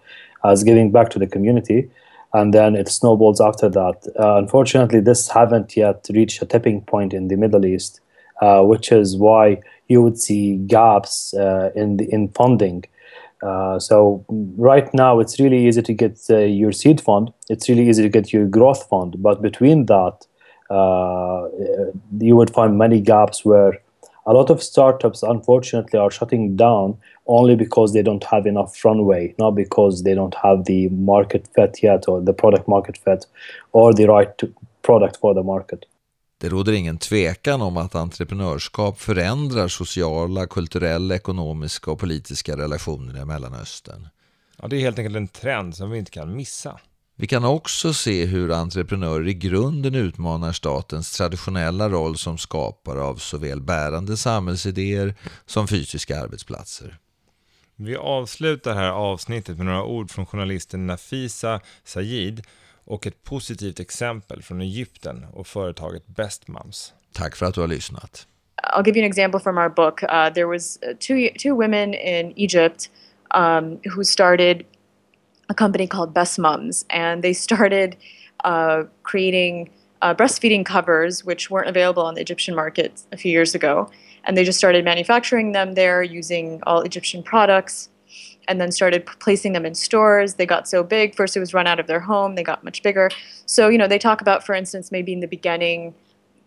as 0.44 0.64
giving 0.64 0.92
back 0.92 1.10
to 1.12 1.20
the 1.20 1.28
community. 1.28 1.90
And 2.34 2.54
then 2.54 2.76
it 2.76 2.90
snowballs 2.90 3.40
after 3.42 3.70
that. 3.70 4.08
Uh, 4.20 4.38
unfortunately, 4.38 5.00
this 5.00 5.30
haven't 5.30 5.78
yet 5.78 6.08
reached 6.14 6.42
a 6.42 6.46
tipping 6.46 6.82
point 6.82 7.14
in 7.14 7.30
the 7.30 7.38
Middle 7.38 7.66
East, 7.66 8.02
uh, 8.42 8.62
which 8.64 8.92
is 8.92 9.16
why 9.16 9.62
you 9.88 10.02
would 10.02 10.20
see 10.20 10.58
gaps 10.58 11.34
uh, 11.34 11.72
in 11.76 11.98
the, 11.98 12.06
in 12.12 12.30
funding. 12.30 12.84
Uh, 13.44 13.80
so 13.80 14.24
right 14.58 14.94
now 14.94 15.20
it's 15.20 15.40
really 15.40 15.68
easy 15.68 15.82
to 15.82 15.94
get 15.94 16.20
uh, 16.30 16.38
your 16.38 16.72
seed 16.72 17.02
fund. 17.02 17.32
It's 17.50 17.68
really 17.68 17.88
easy 17.90 18.04
to 18.04 18.10
get 18.10 18.32
your 18.32 18.46
growth 18.46 18.88
fund. 18.88 19.16
But 19.20 19.42
between 19.42 19.88
that, 19.88 20.26
uh, 20.70 21.48
you 22.20 22.36
would 22.36 22.52
find 22.52 22.78
many 22.78 23.02
gaps 23.02 23.44
where 23.44 23.80
a 24.26 24.34
lot 24.34 24.50
of 24.50 24.62
startups, 24.62 25.24
unfortunately, 25.24 25.98
are 25.98 26.12
shutting 26.12 26.56
down 26.56 26.98
only 27.26 27.56
because 27.56 27.94
they 27.94 28.04
don't 28.04 28.24
have 28.26 28.46
enough 28.46 28.84
runway, 28.86 29.34
not 29.40 29.52
because 29.52 30.04
they 30.04 30.14
don't 30.14 30.36
have 30.36 30.66
the 30.66 30.90
market 30.90 31.48
fit 31.56 31.82
yet 31.82 32.08
or 32.08 32.22
the 32.22 32.34
product 32.34 32.68
market 32.68 32.98
fit 32.98 33.26
or 33.74 33.94
the 33.94 34.06
right 34.06 34.30
product 34.84 35.18
for 35.18 35.34
the 35.34 35.44
market. 35.44 35.86
Det 36.42 36.50
råder 36.50 36.74
ingen 36.74 36.98
tvekan 36.98 37.62
om 37.62 37.78
att 37.78 37.96
entreprenörskap 37.96 39.00
förändrar 39.00 39.68
sociala, 39.68 40.48
kulturella, 40.48 41.16
ekonomiska 41.16 41.92
och 41.92 42.00
politiska 42.00 42.58
relationer 42.58 43.22
i 43.22 43.26
Mellanöstern. 43.26 44.08
Ja, 44.58 44.68
det 44.68 44.76
är 44.76 44.80
helt 44.80 45.00
enkelt 45.00 45.16
en 45.16 45.28
trend 45.28 45.76
som 45.76 45.90
vi 45.90 45.98
inte 45.98 46.12
kan 46.12 46.36
missa. 46.36 46.80
Vi 47.16 47.28
kan 47.28 47.46
också 47.46 47.94
se 47.94 48.26
hur 48.26 48.52
entreprenörer 48.52 49.28
i 49.28 49.34
grunden 49.34 49.96
utmanar 49.96 50.52
statens 50.52 51.18
traditionella 51.18 51.90
roll 51.90 52.18
som 52.18 52.38
skapare 52.38 53.02
av 53.02 53.16
såväl 53.16 53.62
bärande 53.62 54.18
samhällsidéer 54.18 55.16
som 55.46 55.68
fysiska 55.68 56.22
arbetsplatser. 56.22 56.98
Vi 57.76 57.96
avslutar 57.96 58.76
här 58.76 58.90
avsnittet 58.90 59.58
med 59.58 59.66
några 59.66 59.84
ord 59.84 60.12
från 60.12 60.26
journalisten 60.26 60.88
Nafisa 60.88 61.60
Sayid 61.84 62.44
och 62.86 63.08
ett 63.08 63.24
positivt 63.24 63.80
exempel 63.80 64.42
från 64.42 64.62
Egypten 64.62 65.26
och 65.34 65.48
företaget 65.48 66.08
Best 66.08 66.48
Moms. 66.48 66.94
Tack 67.14 67.36
för 67.36 67.46
att 67.46 67.54
du 67.54 67.62
har 67.62 67.68
lyssnat. 67.68 68.28
I'll 68.64 68.86
give 68.86 68.98
you 68.98 69.06
an 69.06 69.10
example 69.10 69.40
from 69.40 69.58
our 69.58 69.70
book. 69.70 70.04
Uh, 70.04 70.30
there 70.34 70.46
was 70.46 70.80
uh, 70.84 70.94
two 71.00 71.30
two 71.40 71.56
women 71.56 71.94
in 71.94 72.34
Egypt 72.36 72.90
um, 73.32 73.80
who 73.96 74.04
started 74.04 74.66
a 75.50 75.54
company 75.54 75.88
called 75.88 76.14
Best 76.14 76.40
Mums, 76.40 76.86
and 76.90 77.24
they 77.24 77.34
started 77.34 77.98
uh, 78.44 78.84
creating 79.04 79.70
uh, 80.02 80.14
breastfeeding 80.14 80.66
covers, 80.66 81.26
which 81.26 81.50
weren't 81.50 81.70
available 81.70 82.04
on 82.04 82.16
the 82.16 82.22
Egyptian 82.22 82.56
market 82.56 82.92
a 83.12 83.18
few 83.18 83.32
years 83.32 83.56
ago. 83.56 83.90
And 84.24 84.38
they 84.38 84.44
just 84.44 84.60
started 84.60 84.86
manufacturing 84.86 85.54
them 85.54 85.74
there 85.74 86.04
using 86.04 86.62
all 86.68 86.82
Egyptian 86.82 87.24
products 87.24 87.90
and 88.48 88.60
then 88.60 88.72
started 88.72 89.06
placing 89.06 89.54
them 89.54 89.66
in 89.66 89.76
stores. 89.76 90.36
They 90.36 90.46
got 90.46 90.68
so 90.68 90.84
big. 90.84 91.16
First, 91.16 91.38
it 91.38 91.40
was 91.40 91.54
run 91.54 91.68
out 91.68 91.80
of 91.80 91.88
their 91.88 92.00
home, 92.00 92.36
they 92.36 92.44
got 92.44 92.64
much 92.64 92.84
bigger. 92.84 93.10
So, 93.46 93.70
you 93.70 93.78
know, 93.78 93.88
they 93.88 94.00
talk 94.00 94.22
about, 94.22 94.46
for 94.46 94.56
instance, 94.56 94.92
maybe 94.92 95.14
in 95.14 95.20
the 95.20 95.28
beginning, 95.28 95.94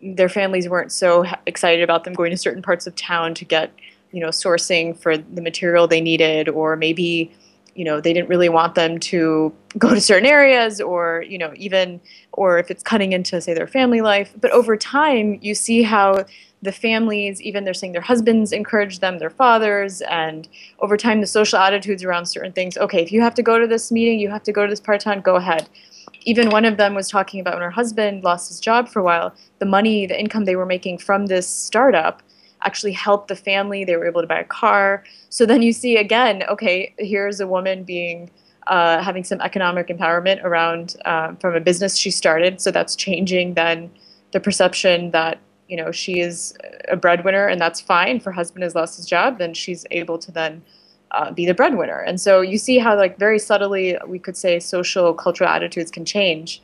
their 0.02 0.28
families 0.28 0.68
weren't 0.68 0.92
so 0.92 1.24
excited 1.46 1.82
about 1.82 2.04
them 2.04 2.12
going 2.12 2.30
to 2.30 2.36
certain 2.36 2.62
parts 2.62 2.86
of 2.86 2.94
town 2.96 3.34
to 3.34 3.44
get, 3.44 3.72
you 4.12 4.20
know, 4.20 4.28
sourcing 4.28 4.96
for 4.98 5.16
the 5.16 5.40
material 5.40 5.88
they 5.88 6.00
needed, 6.00 6.48
or 6.48 6.76
maybe, 6.76 7.32
you 7.74 7.84
know, 7.84 8.00
they 8.00 8.12
didn't 8.12 8.28
really 8.28 8.48
want 8.48 8.74
them 8.74 8.98
to 8.98 9.52
go 9.78 9.92
to 9.92 10.00
certain 10.00 10.26
areas, 10.26 10.80
or, 10.80 11.24
you 11.28 11.38
know, 11.38 11.52
even, 11.56 12.00
or 12.32 12.58
if 12.58 12.70
it's 12.70 12.82
cutting 12.82 13.12
into, 13.12 13.40
say, 13.40 13.54
their 13.54 13.66
family 13.66 14.00
life. 14.00 14.32
But 14.40 14.52
over 14.52 14.76
time, 14.76 15.38
you 15.42 15.54
see 15.54 15.82
how 15.82 16.24
the 16.62 16.72
families, 16.72 17.42
even 17.42 17.64
they're 17.64 17.74
saying 17.74 17.92
their 17.92 18.00
husbands 18.00 18.52
encourage 18.52 19.00
them, 19.00 19.18
their 19.18 19.28
fathers, 19.28 20.00
and 20.02 20.48
over 20.78 20.96
time 20.96 21.20
the 21.20 21.26
social 21.26 21.58
attitudes 21.58 22.02
around 22.02 22.26
certain 22.26 22.52
things. 22.52 22.78
Okay, 22.78 23.02
if 23.02 23.12
you 23.12 23.20
have 23.20 23.34
to 23.34 23.42
go 23.42 23.58
to 23.58 23.66
this 23.66 23.92
meeting, 23.92 24.18
you 24.18 24.30
have 24.30 24.42
to 24.44 24.52
go 24.52 24.64
to 24.64 24.70
this 24.70 24.80
part 24.80 25.00
time, 25.00 25.20
go 25.20 25.36
ahead. 25.36 25.68
Even 26.24 26.48
one 26.48 26.64
of 26.64 26.78
them 26.78 26.94
was 26.94 27.10
talking 27.10 27.38
about 27.38 27.54
when 27.54 27.62
her 27.62 27.70
husband 27.70 28.24
lost 28.24 28.48
his 28.48 28.60
job 28.60 28.88
for 28.88 29.00
a 29.00 29.04
while, 29.04 29.34
the 29.58 29.66
money, 29.66 30.06
the 30.06 30.18
income 30.18 30.46
they 30.46 30.56
were 30.56 30.64
making 30.64 30.96
from 30.96 31.26
this 31.26 31.46
startup 31.46 32.22
actually 32.62 32.92
helped 32.92 33.28
the 33.28 33.36
family. 33.36 33.84
They 33.84 33.96
were 33.96 34.06
able 34.06 34.22
to 34.22 34.26
buy 34.26 34.40
a 34.40 34.44
car. 34.44 35.04
So 35.34 35.44
then 35.44 35.62
you 35.62 35.72
see 35.72 35.96
again, 35.96 36.44
okay, 36.48 36.94
here's 36.96 37.40
a 37.40 37.46
woman 37.48 37.82
being 37.82 38.30
uh, 38.68 39.02
having 39.02 39.24
some 39.24 39.40
economic 39.40 39.88
empowerment 39.88 40.44
around 40.44 40.94
um, 41.06 41.36
from 41.38 41.56
a 41.56 41.60
business 41.60 41.96
she 41.96 42.12
started. 42.12 42.60
So 42.60 42.70
that's 42.70 42.94
changing 42.94 43.54
then 43.54 43.90
the 44.30 44.38
perception 44.38 45.10
that 45.10 45.40
you 45.66 45.76
know 45.76 45.90
she 45.90 46.20
is 46.20 46.56
a 46.88 46.94
breadwinner 46.94 47.48
and 47.48 47.60
that's 47.60 47.80
fine. 47.80 48.18
If 48.18 48.24
her 48.26 48.30
husband 48.30 48.62
has 48.62 48.76
lost 48.76 48.96
his 48.96 49.06
job 49.06 49.38
then 49.38 49.54
she's 49.54 49.84
able 49.90 50.18
to 50.18 50.30
then 50.30 50.62
uh, 51.10 51.32
be 51.32 51.46
the 51.46 51.54
breadwinner. 51.54 51.98
And 51.98 52.20
so 52.20 52.40
you 52.40 52.56
see 52.56 52.78
how 52.78 52.96
like 52.96 53.18
very 53.18 53.40
subtly 53.40 53.98
we 54.06 54.20
could 54.20 54.36
say 54.36 54.60
social 54.60 55.14
cultural 55.14 55.50
attitudes 55.50 55.90
can 55.90 56.04
change. 56.04 56.62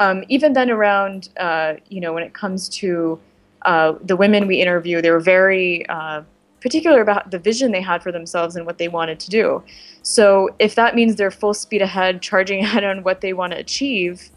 Um, 0.00 0.24
even 0.28 0.54
then 0.54 0.68
around 0.68 1.28
uh, 1.36 1.74
you 1.88 2.00
know 2.00 2.12
when 2.12 2.24
it 2.24 2.34
comes 2.34 2.68
to 2.80 3.20
uh, 3.62 3.92
the 4.02 4.16
women 4.16 4.48
we 4.48 4.60
interview 4.60 5.00
they 5.00 5.12
were 5.12 5.20
very 5.20 5.88
uh, 5.88 6.22
particular 6.60 7.00
about 7.00 7.30
the 7.30 7.38
vision 7.38 7.72
they 7.72 7.80
had 7.80 8.02
for 8.02 8.12
themselves 8.12 8.56
and 8.56 8.66
what 8.66 8.78
they 8.78 8.88
wanted 8.88 9.18
to 9.18 9.30
do 9.30 9.62
so 10.02 10.48
if 10.58 10.74
that 10.74 10.94
means 10.94 11.16
they're 11.16 11.30
full 11.30 11.54
speed 11.54 11.82
ahead 11.82 12.22
charging 12.30 12.62
ahead 12.62 12.84
on 12.84 13.02
what 13.02 13.20
they 13.20 13.32
want 13.32 13.52
to 13.52 13.58
achieve 13.58 14.30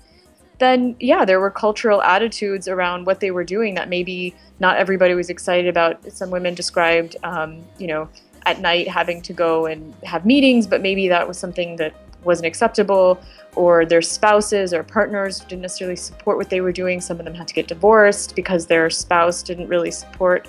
then 0.59 0.95
yeah, 0.99 1.25
there 1.25 1.39
were 1.39 1.51
cultural 1.51 2.01
attitudes 2.01 2.67
around 2.67 3.05
what 3.05 3.19
they 3.19 3.31
were 3.31 3.43
doing 3.43 3.75
that 3.75 3.89
maybe 3.89 4.33
not 4.59 4.77
everybody 4.77 5.13
was 5.13 5.29
excited 5.29 5.67
about. 5.67 6.11
Some 6.11 6.29
women 6.29 6.53
described, 6.53 7.15
um, 7.23 7.63
you 7.77 7.87
know, 7.87 8.09
at 8.45 8.59
night 8.59 8.87
having 8.87 9.21
to 9.23 9.33
go 9.33 9.65
and 9.65 9.93
have 10.03 10.25
meetings, 10.25 10.67
but 10.67 10.81
maybe 10.81 11.07
that 11.07 11.27
was 11.27 11.37
something 11.37 11.75
that 11.77 11.93
wasn't 12.23 12.45
acceptable, 12.45 13.21
or 13.55 13.85
their 13.85 14.01
spouses 14.01 14.73
or 14.73 14.83
partners 14.83 15.41
didn't 15.41 15.61
necessarily 15.61 15.97
support 15.97 16.37
what 16.37 16.49
they 16.49 16.61
were 16.61 16.71
doing. 16.71 17.01
Some 17.01 17.19
of 17.19 17.25
them 17.25 17.33
had 17.33 17.47
to 17.49 17.53
get 17.53 17.67
divorced 17.67 18.35
because 18.35 18.67
their 18.67 18.89
spouse 18.89 19.43
didn't 19.43 19.67
really 19.67 19.91
support 19.91 20.47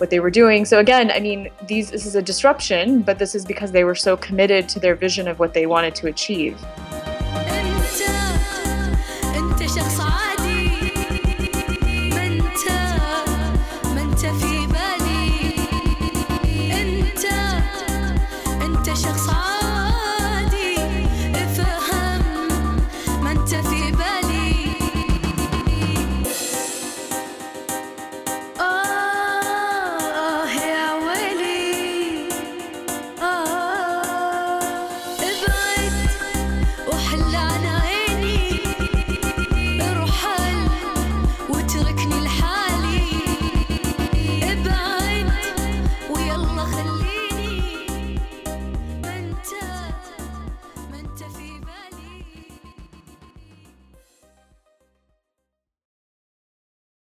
what 0.00 0.10
they 0.10 0.20
were 0.20 0.30
doing. 0.30 0.64
So 0.64 0.78
again, 0.78 1.10
I 1.10 1.20
mean, 1.20 1.50
these 1.66 1.90
this 1.90 2.06
is 2.06 2.14
a 2.14 2.22
disruption, 2.22 3.02
but 3.02 3.18
this 3.18 3.34
is 3.34 3.44
because 3.44 3.72
they 3.72 3.84
were 3.84 3.94
so 3.94 4.16
committed 4.16 4.68
to 4.70 4.80
their 4.80 4.94
vision 4.94 5.28
of 5.28 5.38
what 5.38 5.54
they 5.54 5.66
wanted 5.66 5.94
to 5.96 6.06
achieve. 6.06 6.58